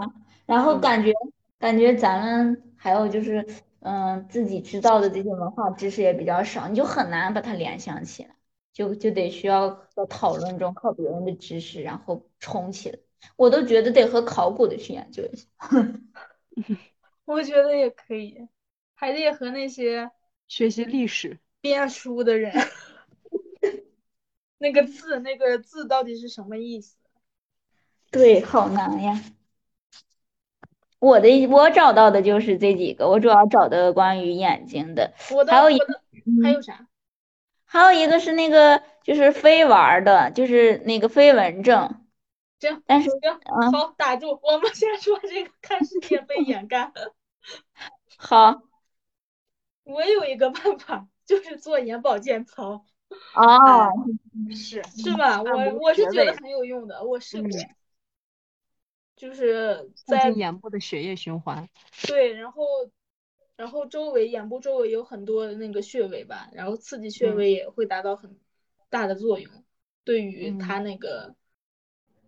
[0.46, 1.12] 然后嗯感觉
[1.58, 3.46] 感觉咱们还有就是，
[3.80, 8.36] 嗯、自己知道的这些文化知识也比较少，你就很难把它联想起来，
[8.72, 12.98] 就就得需要在讨论中靠别人的知识，然后冲起来。
[13.36, 15.46] 我都觉得得和考古的去研究一下。
[17.24, 18.48] 我觉得也可以，
[19.02, 20.12] 还得和那些
[20.46, 22.52] 学习历史，编书的人，
[24.58, 26.94] 那个字，那个字到底是什么意思？
[28.12, 29.20] 对，好难呀。
[31.00, 36.00] 我的我找到的就是这几个，我主要找的关于眼睛的，我的还有一我的
[36.44, 36.86] 还有啥？
[37.64, 42.06] 还有一个是那个就是非玩儿的，就是那个飞蚊症。
[42.60, 46.92] 行但是行，嗯好，打住，我们先说这个看世界被掩盖。
[48.16, 48.62] 好
[49.84, 52.84] 我有一个办法， 就是做眼保健操，
[53.34, 53.88] 哦，
[54.54, 55.42] 是是吧？
[55.42, 57.74] 我我是觉得很有用的，我试过，嗯
[59.16, 61.68] 就是促在进眼部的血液循环。
[62.06, 62.64] 对，然后
[63.56, 68.38] 然后周围眼部周围有很多的那个穴位吧，然后刺激穴嗯位也会达到很
[68.90, 69.64] 大的作用，
[70.04, 71.34] 对于嗯它那个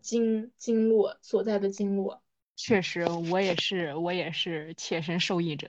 [0.00, 2.22] 经经络所在的经络。
[2.56, 5.68] 确实，我也是，我也是切身受益者。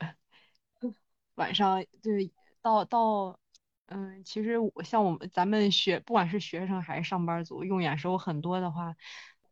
[1.36, 2.32] 晚上对
[2.62, 3.40] 到到，
[3.88, 8.96] 嗯，其实我像我们咱们学，不管是学生还是上班族，用眼时候很多的话，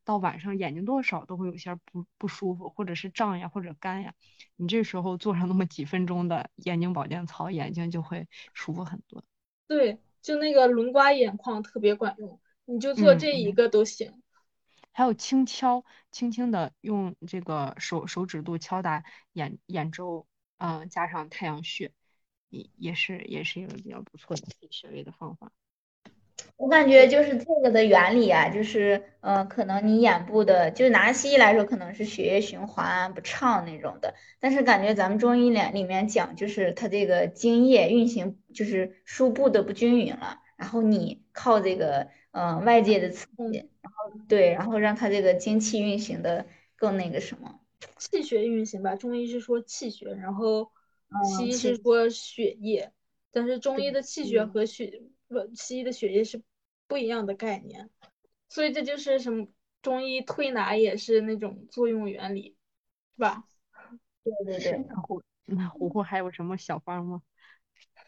[0.03, 4.13] 到晚上眼睛多少都会有些不不舒服，或者是胀呀，或者干呀。
[4.55, 9.23] 你这时候做上那么几分钟的眼睛保健操，眼睛就会舒服很多。
[9.67, 14.21] 对，就那个轮刮眼眶特别管用，你就做嗯这一嗯个都行。
[14.91, 19.03] 还有轻敲，轻轻的用这个手手指肚敲打
[19.33, 20.27] 眼眼周，
[20.57, 21.91] 嗯、加上太阳穴，
[22.49, 25.51] 也也是也是一个比较不错的提穴位的方法。
[26.57, 46.45] 我感觉就是这个的原理啊，就是嗯、呃可能你眼部的，就拿西医来说，可能是血液循环不畅那种的，但是感觉咱们中医里里面讲，就是它这个精液运行就是输布的不均匀了，然后你靠这个嗯、呃外界的刺嗯激，然后对，然后让它这个精气运行的
[46.75, 47.59] 更那个什么，
[47.97, 50.71] 气血运行吧，中医是说气血，然后
[51.37, 52.91] 西医是说血液，
[53.31, 56.41] 但是中医的气血嗯和血不，西医的血液是
[56.87, 57.89] 不一样的概念，
[58.49, 59.47] 所以这就是什么
[59.81, 62.55] 中医推拿也是那种作用原理，
[63.15, 63.43] 是吧？
[64.23, 67.21] 对对对，那虎那虎虎还有什么小方吗？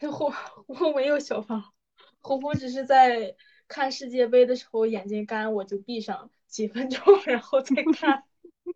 [0.00, 0.30] 虎
[0.74, 1.72] 虎没有小方，
[2.20, 3.34] 虎虎只是在
[3.68, 8.24] 看世界杯的时候眼睛干，我就闭上几分钟， 然后再看。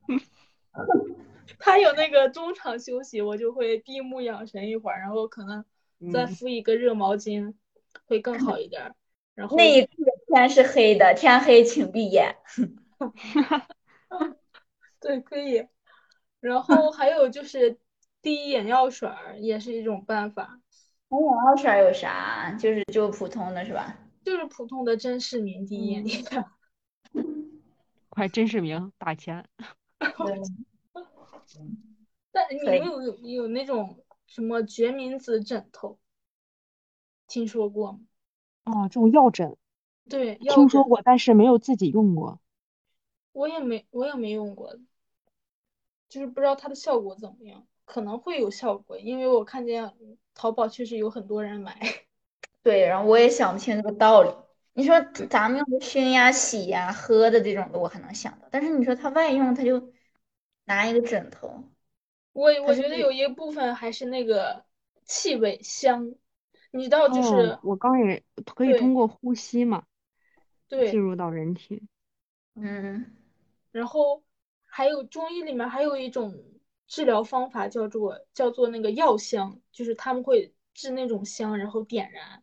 [1.58, 5.64] 他有那个中场休息，我就会闭目养神一会儿，然后可能
[6.12, 7.54] 再嗯敷一个热毛巾，
[8.06, 8.94] 会更好一点儿。
[9.34, 9.88] 然后那一刻
[10.28, 12.36] 天是黑的，天黑请闭眼。
[15.00, 15.66] 对，可以。
[16.40, 17.78] 然后还有就是
[18.22, 20.60] 滴眼药水儿也是一种办法，
[21.08, 22.52] 那眼药水有啥？
[22.58, 23.96] 就是就普通的是吧？
[24.24, 26.50] 就是普通的真视明滴眼嗯药。
[28.08, 29.46] 快真视明打钱。
[30.00, 30.40] 对。
[32.32, 35.98] 但你们有有有那种什么决明子枕头，
[37.26, 38.00] 听说过吗？
[38.64, 39.56] 哦，这种药枕
[40.08, 42.40] 对，药听说过，但是没有自己用过。
[43.32, 44.76] 我也没我也没用过，
[46.08, 49.92] 就是不知道它的效果怎么样，可能会有效果，因为我看见
[50.34, 51.78] 淘宝确实有很多人买。
[52.62, 54.30] 对，然后我也想不清这个道理。
[54.80, 59.92] 你说咱们用的熏呀、洗呀、喝的这种的，我还能想到，但是你说他外用，他就
[60.64, 61.64] 拿一个枕头，
[62.32, 64.64] 我我觉得有一部分还是那个
[65.04, 66.14] 气味香，
[66.70, 68.24] 你知道就哦是，我刚也
[68.56, 69.84] 可以通过呼吸嘛，
[70.66, 71.82] 对进，入到人体。
[72.54, 73.14] 嗯，
[73.70, 74.22] 然后
[74.64, 76.42] 还有中医里面还有一种
[76.86, 82.42] 治疗方法叫做叫做那个药香，就是他们会制那种香，然后点燃，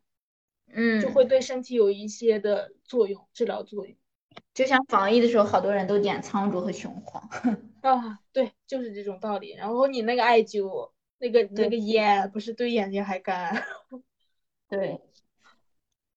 [1.02, 3.96] 就嗯，会对身体有一些的作用，治疗作用。
[4.54, 7.30] 就像防疫的时候，好多人都点苍术和雄黄。
[7.82, 9.54] 啊，对，就是这种道理。
[9.54, 13.64] 然后你那个艾灸，那个那个烟，不是对眼睛还干？
[14.70, 15.00] 对，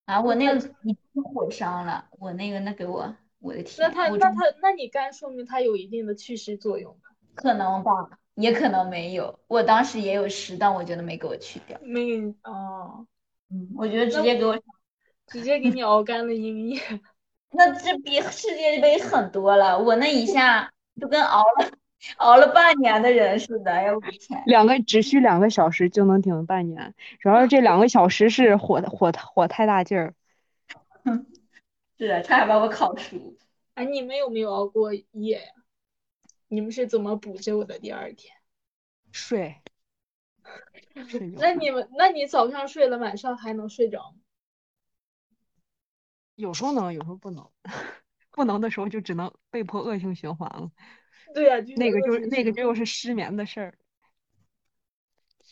[0.06, 7.10] 啊，我那个已经火伤了，我那个那给我，我的那天，我真它那他那你干，说明它有一定的祛湿作用吧？
[7.34, 7.92] 可能吧，
[8.34, 9.38] 也可能没有。
[9.46, 11.78] 我当时也有湿，但我觉得没给我去掉。
[11.82, 13.06] 没给你哦，
[13.50, 14.58] 嗯，我觉得直接给我，
[15.26, 16.80] 直接给你熬干了阴液。
[17.52, 19.78] 那这比世界杯狠多了。
[19.78, 21.70] 我那一下就跟熬了
[22.18, 24.40] 熬了半年的人似的，哎呦我的天！
[24.46, 30.14] 两个只需两个小时就能顶半年，主要是这两个小时是火火火太大劲儿。
[31.98, 33.36] 是的，差点把我烤熟。
[33.74, 35.52] 哎，你们有没有熬过夜呀？
[36.48, 38.34] 你们是怎么补救的第二天？
[39.10, 39.56] 睡。
[41.08, 44.18] 睡 那你们，那你早上睡了，晚上还能睡着吗？
[46.36, 47.50] 有时候能，有时候不能。
[48.32, 50.70] 不能的时候就只能被迫恶性循环了。
[51.34, 53.78] 对呀，那个就是那个就又是失眠的事儿。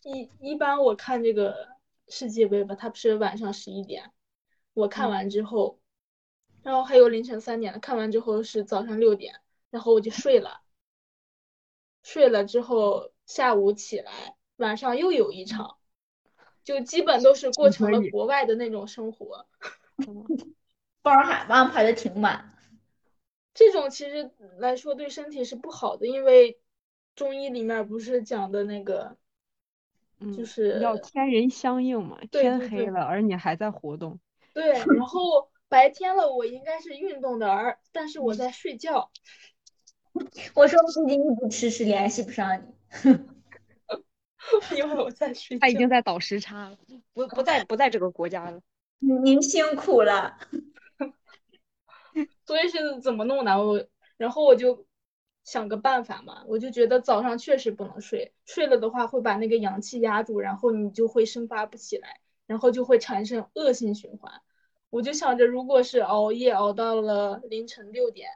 [0.04, 1.76] 一一般我看这个
[2.06, 4.12] 世界杯吧，它不是晚上十一点，
[4.74, 5.80] 我看完之后，
[6.62, 9.40] 然后还有凌晨三点的，看完之后是早上六点，
[9.70, 10.62] 然后我就睡了。
[12.04, 15.78] 睡了之后，下午起来，晚上又有一场，
[16.62, 19.46] 就基本都是过成了国外的那种生活。
[21.02, 22.54] 班还安排的挺满。
[23.54, 26.60] 这种其实来说对身体是不好的，因为
[27.16, 29.16] 中医里面不是讲的那个，
[30.36, 34.20] 就是要天人相应嘛，天黑了而你还在活动。
[34.52, 39.10] 对，然后白天了我应该是运动的，而但是我在睡觉。
[40.54, 42.64] 我说最近一直迟迟联系不上你，
[44.76, 45.58] 因为我在睡。
[45.58, 46.78] 他已经在倒时差了，
[47.12, 48.60] 不不在不在这个国家了。
[48.98, 50.38] 您辛苦了。
[52.46, 53.62] 所以是怎么弄的？
[53.62, 53.84] 我
[54.16, 54.86] 然后我就
[55.44, 64.32] 想个办法嘛，我就觉得早上确实不能睡，睡了的话会把那个阳气压住，然后你就会生发不起来，然后就会产生恶性循环。
[64.90, 68.30] 我就想着，如果是熬夜熬到了凌晨六点，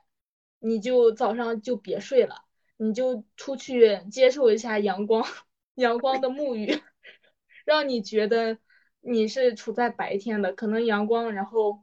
[0.60, 2.44] 你就早上就别睡了，
[2.76, 5.26] 你就出去接受一下阳光，
[5.74, 6.80] 阳光的沐浴，
[7.64, 8.58] 让你觉得
[9.00, 11.82] 你是处在白天的，可能阳光，然后。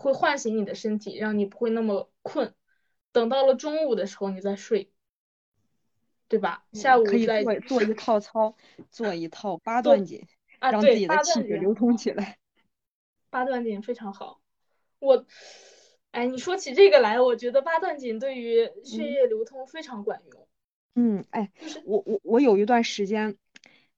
[0.00, 2.54] 会唤醒你的身体，让你不会那么困。
[3.10, 4.92] 等到了中午的时候，你再睡，
[6.28, 6.64] 对吧？
[6.72, 8.54] 下午可以做做一套操，
[8.92, 10.24] 做一套八段锦，
[10.60, 12.38] 让自己的气血流通起来。
[13.28, 14.40] 八段锦非常好。
[15.00, 15.26] 我，
[16.12, 20.42] 哎，你说起这个来，我觉得八段锦对于血液流通非常管用。
[20.42, 20.47] 嗯，
[21.30, 21.50] 哎，
[21.84, 23.36] 我我我有一段时间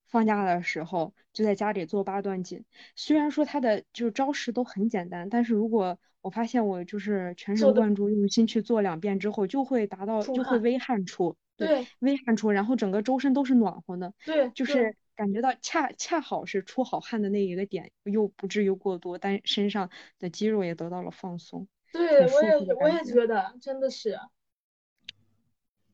[0.06, 1.12] 放假的时候。
[1.32, 2.64] 就在家里做八段锦，
[2.96, 19.88] 虽然说它的就是招式都很简单，但是如果我发现我就是全神贯注、用心去做两遍之后，就会达到就会微汗出，对，微汗出，然后整个周身都是暖和的，对，就是感觉到恰恰好是出好汗的那一个点，又不至于过多，但身上
[20.18, 21.68] 的肌肉也得到了放松。
[21.92, 24.18] 对，我也我也觉得真的是。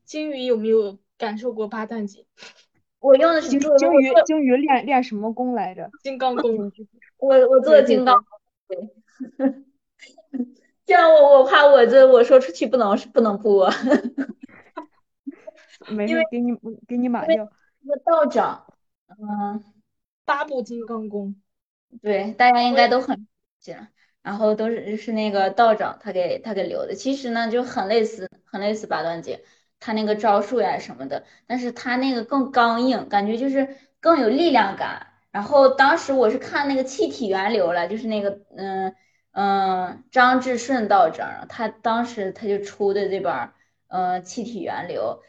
[0.07, 2.25] 金鱼有没有感受过八段锦？
[2.99, 5.89] 我用的是金金鱼，金鱼练练什么功来着？
[6.01, 6.71] 金刚功。
[7.19, 8.25] 我我做的金刚。
[8.67, 8.77] 对。
[10.85, 13.69] 这样我我怕我这我说出去不能不能播。
[15.89, 16.53] 没事，给你
[16.87, 17.49] 给你码掉。
[17.81, 18.73] 那个道长，
[19.09, 19.61] 嗯，
[20.23, 21.35] 八部金刚功。
[22.01, 23.27] 对，大家应该都很
[23.65, 23.87] 了。
[24.21, 29.39] 然后都是是那个道长他给他给留的，其实呢就很类似很类似八段锦。
[29.79, 35.07] 他那个招数呀什么的，但是他那个更刚硬，感觉就是更有力量感。
[35.31, 38.95] 然后当时我是看那个气体源流了，就是那个嗯
[39.31, 43.51] 嗯张志顺道长，他当时他就出的这本
[43.87, 45.21] 嗯气体源流，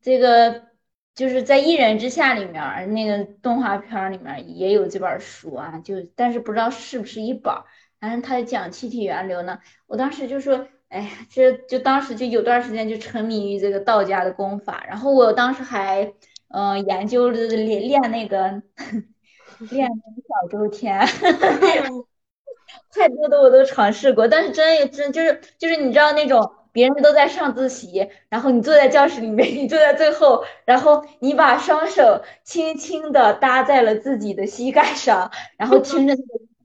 [0.00, 0.68] 这个
[1.14, 7.54] 就是在一人之下里面那个动画片里面也有这本书啊，就但是不知道是不是一本，
[8.00, 10.66] 反正他讲气体源流呢，我当时就说。
[10.90, 16.12] 哎呀，这就当时就有段时间就沉迷于这个道家的功法，然后我当时还
[16.48, 18.60] 嗯研究着练练那个
[19.70, 20.98] 练小周天，
[22.92, 36.14] 太多的我都尝试过，但是真也真就是就是你知道那种别人都在上自习，然后你坐在教室里面，你坐在最后，然后你把双手轻轻的搭在了自己的膝盖上，然后 听着。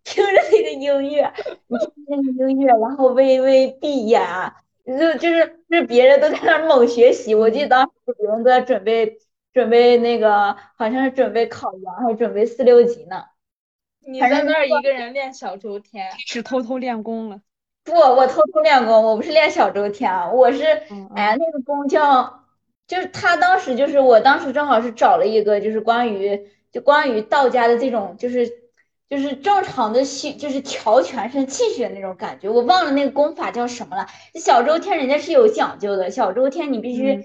[0.05, 1.33] 听着那个音乐，
[1.67, 4.21] 你听那个音乐，然后微微闭眼，
[4.85, 7.33] 就就是就是别人都在那猛学习。
[7.33, 9.17] 我记得当时别人都在准备
[9.51, 13.23] 准备那个，好像是准备考研，还是准备四六级呢。
[14.07, 17.41] 你在那儿一个人练小周天，是偷偷练功了？
[17.83, 20.63] 不，我偷偷练功，我不是练小周天，我是
[21.15, 22.43] 哎那个功叫，
[22.87, 28.64] 就是他当时就是我当时正好是找了一个就是关于就关于道家的这种就是。
[29.09, 32.49] 就是正常的气，就是调全身气血那种感觉。
[32.49, 34.07] 我忘了那个功法叫什么了。
[34.35, 37.23] 小周天人家是有讲究的，小周天你必须得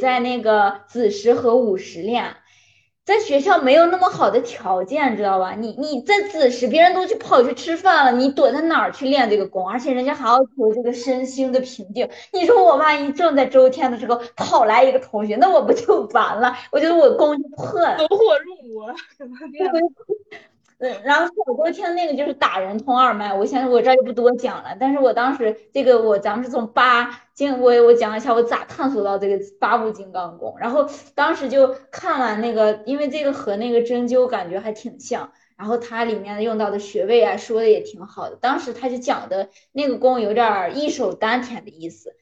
[0.00, 2.36] 在那个子时和午时练。
[3.04, 5.54] 在学校没有那么好的条件，知道吧？
[5.58, 9.66] 你你在子时，别人都去跑去吃饭了，你躲在哪儿去练这个功？
[9.66, 12.06] 而且人家还要求这个身心的平静。
[12.34, 16.54] 你说我万一正在周天的时候跑来一个同学，那我不就完了？
[16.70, 17.96] 我觉得我功就破了。
[17.96, 18.94] 走火入魔。
[20.80, 24.76] 嗯，然后我昨天那个就是打人通二脉，我现在我这儿就不多讲了。
[24.78, 30.54] 但是我当时这个我咱们是从八经，我我讲一下我咋探索到这个八部金刚功。
[30.60, 38.36] 然后当时就看完那个，因为这个和那个针灸感觉还挺像，然后它里面用到的穴位啊说的也挺好的。
[38.36, 42.14] 当时他就讲的那个功有点一手丹田的意思，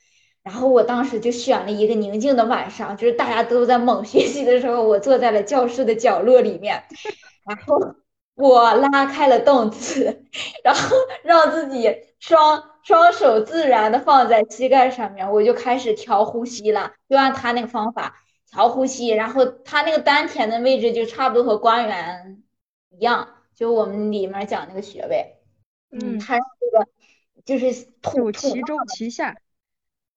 [0.43, 6.85] 然后我当时就选了一个宁静的晚上，就是大家都在猛学习的时候，我坐在了教室的角落里面，
[7.47, 7.97] 然后。
[8.37, 10.25] 我拉开了动词，
[10.63, 22.43] 然后让自己双双手自然的放在膝盖上面，我就开始调呼吸了，就按他那个方法调呼吸，然后他那个丹田的位置就差不多和关元
[22.91, 25.39] 一样，就我们里面讲那个穴位，
[25.91, 26.87] 嗯，他这个
[27.45, 29.35] 就是吐其中其下，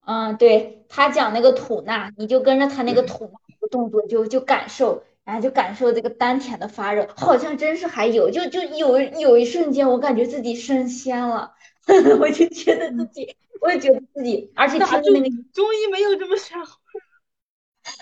[0.06, 5.04] 嗯，对他讲那个吐纳，你就跟着他那个吐纳的动作就就感受。
[5.30, 11.54] 然后就感受这个丹田的发热，好像真是还有，就就有有一瞬间，我感觉自己升仙了，
[12.20, 16.72] 我就觉得自己，我也觉得自己，而且听着那个中医没有这么玄乎。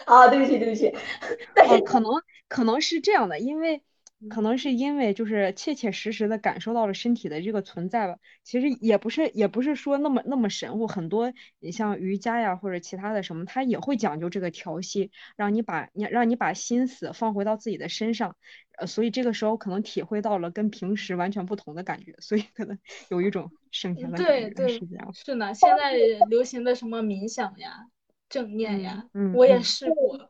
[0.06, 0.96] 啊，对不起对不起，
[1.54, 2.10] 但是可能
[2.48, 3.82] 可能是这样的，因为。
[4.30, 18.36] 可能是因为就是切切实实的感受到了身体的这个存在吧，其实也不是也不是说那么那么神乎，很多你像瑜伽呀或者其他的什么，它也会讲究这个调息，让你把你让你把心思放回到自己的身上，
[18.78, 22.78] 呃，所以这个时候可能体会到了跟平时完全不同的感觉，所以可能
[23.10, 25.14] 有一种升天的感觉，对是这样。
[25.14, 25.96] 是呢，现在
[26.30, 27.86] 流行的什么冥想呀、
[28.30, 30.30] 正念呀，嗯，我也试过。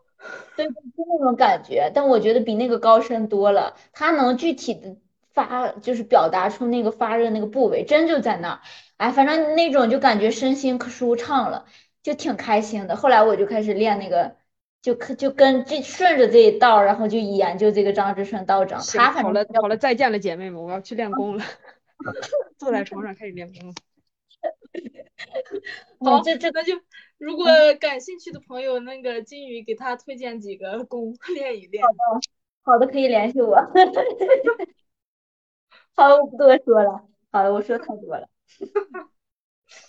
[0.56, 3.76] 对，就那种感觉，但我觉得比那个高深多了。
[3.94, 4.98] 他能具体的
[5.34, 8.62] 发，就是表达出那个发热那个部位，真就在那儿。
[8.98, 11.66] 哎，反正那种就感觉身心可舒畅了，
[12.02, 12.96] 就挺开心的。
[12.96, 14.36] 后来我就开始练那个，
[14.82, 18.82] 就就跟这顺着这一道，然后就研究这个张之顺道长。
[18.96, 21.44] 他好了好了，再见了，姐妹们，我要去练功了。
[22.58, 23.74] 坐在床上开始练功。
[26.04, 26.74] 好，这这那就。
[27.18, 27.46] 如果
[27.80, 31.84] 感兴趣的朋友，那个金鱼给他推荐几个功 练一练。
[31.84, 31.98] 好的，
[32.62, 33.56] 好的，可以联系我。
[35.96, 37.04] 好，我不多说了。
[37.32, 38.30] 好了，我说太多了。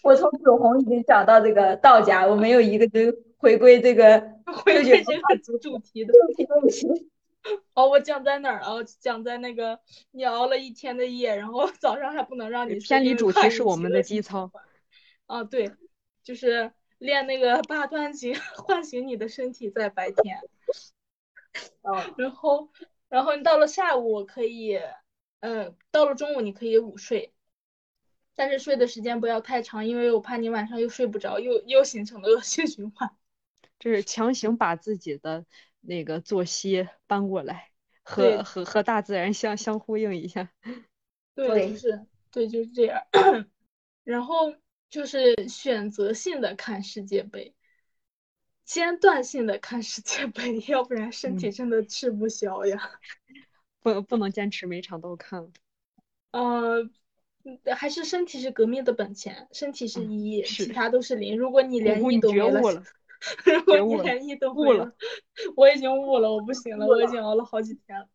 [0.03, 3.01] 我从走红已经讲到这个道家，我没有一个就
[3.37, 6.12] 回归这个回归这个主题的。
[7.74, 8.72] 哦，我讲在哪儿啊？
[9.01, 9.79] 讲在那个
[10.12, 14.51] 你熬了一天的夜，然后早上还不能让你偏离主题是我们的基操。
[15.26, 15.70] 啊，对，
[16.24, 16.72] 就是。
[16.99, 20.40] 练那个八段锦， 唤醒你的身体，在白天。
[21.82, 22.68] 哦，然后，
[23.09, 24.78] 然后你到了下午可以，
[25.40, 27.32] 嗯，到了中午你可以午睡，
[28.34, 33.11] 但是睡的时间不要太长，因为我怕你晚上又睡不着，又又形成了恶性循环。
[33.78, 35.46] 这是强行把自己的
[35.80, 37.70] 那个作息搬过来，
[38.03, 40.51] 和和和大自然相相呼应一下。
[41.34, 43.03] 对，就是对，就是这样。
[44.05, 44.55] 然后。
[44.91, 47.55] 就是选择性的看世界杯，
[48.64, 52.80] 间断性的看世界杯， 要不然身体真的吃不消呀。
[53.80, 55.53] 不，不能坚持每场都看。
[56.32, 56.89] 呃，
[57.76, 61.39] 还是身体是革命的本钱，身体是一，其他都是零。
[61.39, 62.61] 如果你 连一都没了，
[63.45, 64.93] 如果你连一都没了，
[65.57, 68.09] 我已经悟了，我不行了，我已经熬了好几天了，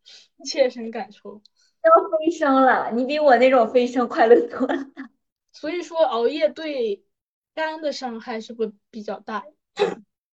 [0.45, 1.41] 切身感受。
[1.83, 4.85] 要飞升了，你比我那种飞升快乐多了。
[5.53, 7.05] 所以说熬夜对
[7.53, 9.45] 肝的伤害是不是比较大？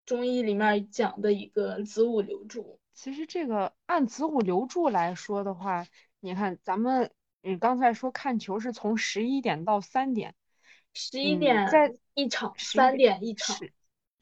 [0.06, 5.86] 中医里面讲的一个子午流注，其实这个按子午流注来说的话，
[6.18, 7.12] 你看咱们
[7.42, 10.34] 你刚才说看球是从十一点到三点，
[10.94, 13.56] 十一点在一场，三点一场。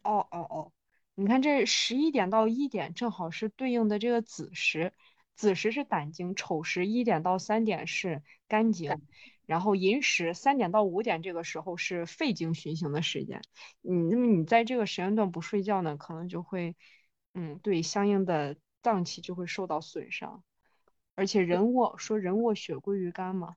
[0.03, 0.73] 哦哦哦，
[1.15, 4.93] 你看这十一点到一点正好是对应的这个子时，
[5.37, 9.01] 子时是胆经，丑时一点到三点是肝经。
[9.49, 13.41] 然后寅时三点到五点这个时候是肺经循行的时间，
[13.81, 16.77] 你那么你在这个时间段不睡觉呢，可能就会，
[17.33, 20.45] 嗯，对相应的脏器就会受到损伤，
[21.15, 23.55] 而且人卧说人卧血归于肝嘛，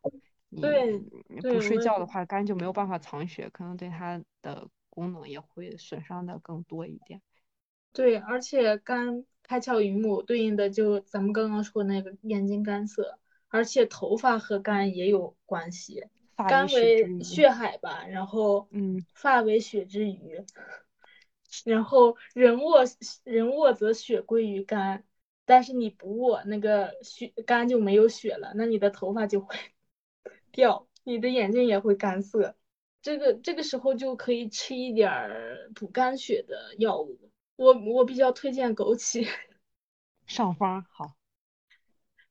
[0.47, 0.61] 你
[1.41, 7.21] 不睡觉的话，肝就没有办法藏血，可能对它的功能也会损伤的更多一点。
[7.91, 13.19] 对，而且肝开窍于目，对应的就咱们刚刚说那个眼睛干涩。
[13.52, 16.06] 而且头发和肝也有关系，
[16.47, 20.43] 肝为血海吧，然后嗯，发为血之余，
[21.66, 22.84] 然后人卧
[23.24, 25.04] 人卧则血归于肝，
[25.45, 29.56] 但是你不卧，那个血肝就没有血了，那你的头发就会
[30.52, 32.56] 掉，你的眼睛也会干涩。
[33.02, 37.32] 这个这个时候就可以吃一点儿补肝血的药物。
[37.56, 39.28] 我我比较推荐枸杞，
[40.26, 41.16] 上方好，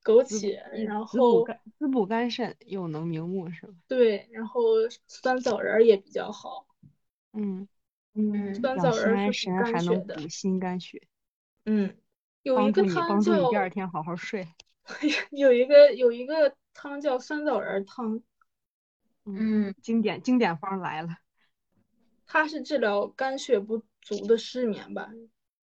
[0.02, 1.44] 枸杞，然后
[1.78, 3.74] 滋补肝肾又能明目是吧？
[3.86, 4.62] 对，然后
[5.06, 6.66] 酸枣仁儿也比较好。
[7.32, 7.68] 嗯，
[8.14, 9.50] 嗯，酸枣仁还肝血
[9.98, 10.14] 的。
[10.16, 11.02] 能补心肝血，
[11.66, 11.96] 嗯，
[12.42, 14.48] 有一个汤叫助你第二天好好睡。
[15.30, 18.22] 有一个有一个汤叫酸枣仁儿汤，
[19.24, 21.18] 嗯，经典经典方来了，
[22.26, 25.12] 它是治疗肝血不足的失眠吧，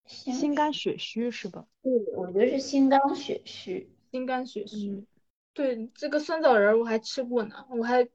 [0.07, 1.67] 心心肝血虚是吧？
[1.83, 3.91] 对，我觉得是心肝血虚。
[4.13, 5.03] 心肝血虚。
[5.03, 5.07] 嗯
[5.55, 8.09] 对，这个酸枣仁儿我还吃过呢，我还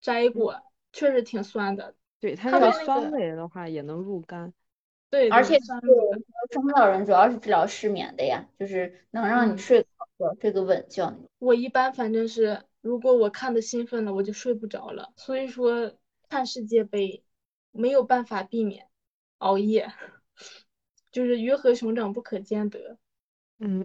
[0.00, 0.62] 摘过，
[0.92, 1.94] 确实挺酸的。
[2.20, 4.52] 对，它那个酸味的话也能入肝。
[5.10, 6.20] 对，而且对酸这个
[6.50, 11.14] 中药人主要是治疗失眠的呀，就是能让你嗯睡个好觉，睡个稳觉。
[11.38, 15.12] 我一般反正是，如果我看的兴奋了，我就睡不着了。
[15.16, 15.96] 所以说，
[16.28, 17.24] 看世界杯
[17.70, 18.88] 没有办法避免
[19.38, 19.92] 熬夜，
[21.12, 22.98] 就是鱼和熊掌不可兼得。
[23.58, 23.84] 嗯，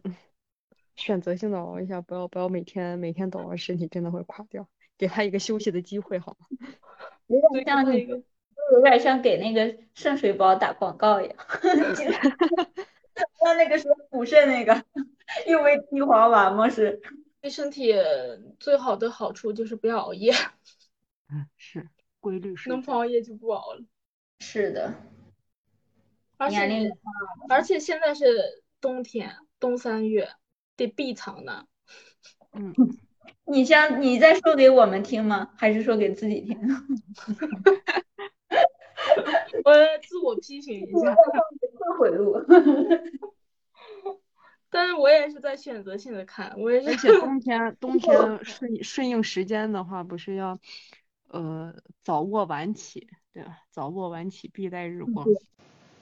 [1.00, 4.68] 选择性的熬一下，不要不要每天每天都熬，身体真的会垮掉。
[4.97, 6.45] 给他一个休息的机会，好吗？
[7.28, 8.22] 有像，那个
[8.74, 11.36] 有点像给那个圣水宝打广告一样。
[11.95, 14.84] 记得像那个什么补肾那个，
[15.47, 16.70] 又为地黄丸吗？
[16.70, 17.02] 是。
[17.41, 17.95] 对身体
[18.60, 20.34] 最好的好处就是不要熬夜，
[21.32, 21.88] 嗯，是
[22.20, 22.68] 规律是。
[22.68, 23.82] 能不熬夜就不熬了。
[24.41, 24.93] 是的，
[26.36, 26.97] 而年龄且
[27.47, 30.30] 而且现在是冬天，冬三月
[30.80, 31.66] 得必藏呢。
[32.54, 32.74] 嗯，
[33.46, 35.52] 你像你在说给我们听吗？
[35.56, 36.58] 还是说给自己听？
[39.64, 39.74] 我
[40.08, 41.16] 自我批评一下，
[41.98, 42.44] 会回路。
[44.72, 50.60] 但是我也是在选择性的看，我也是而是且冬天冬天顺顺应时间的话，不是要
[51.28, 51.74] 呃
[52.04, 53.58] 早卧晚起，对吧？
[53.72, 55.26] 早卧晚起，必带日光。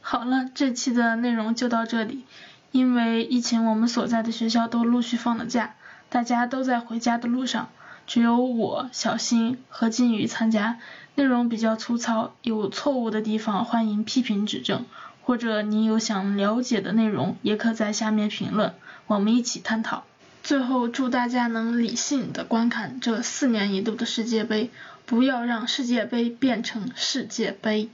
[0.01, 2.23] 好了，这期的内容就到这里。
[2.71, 5.75] 因为疫情，我们所在的学校都陆续放了假，
[6.09, 7.69] 大家都在回家的路上，
[8.05, 10.77] 只有我、小新和金鱼参加。
[11.15, 14.85] 内容比较粗糙，有错误的地方欢迎批评指正，
[15.23, 18.73] 或者你有想了解的内容，也可在下面评论，
[19.07, 20.03] 我们一起探讨。
[20.43, 24.69] 最后，祝大家能理性的观看这四年一度的世界杯，
[25.07, 27.89] 不要让世界杯变成世界杯。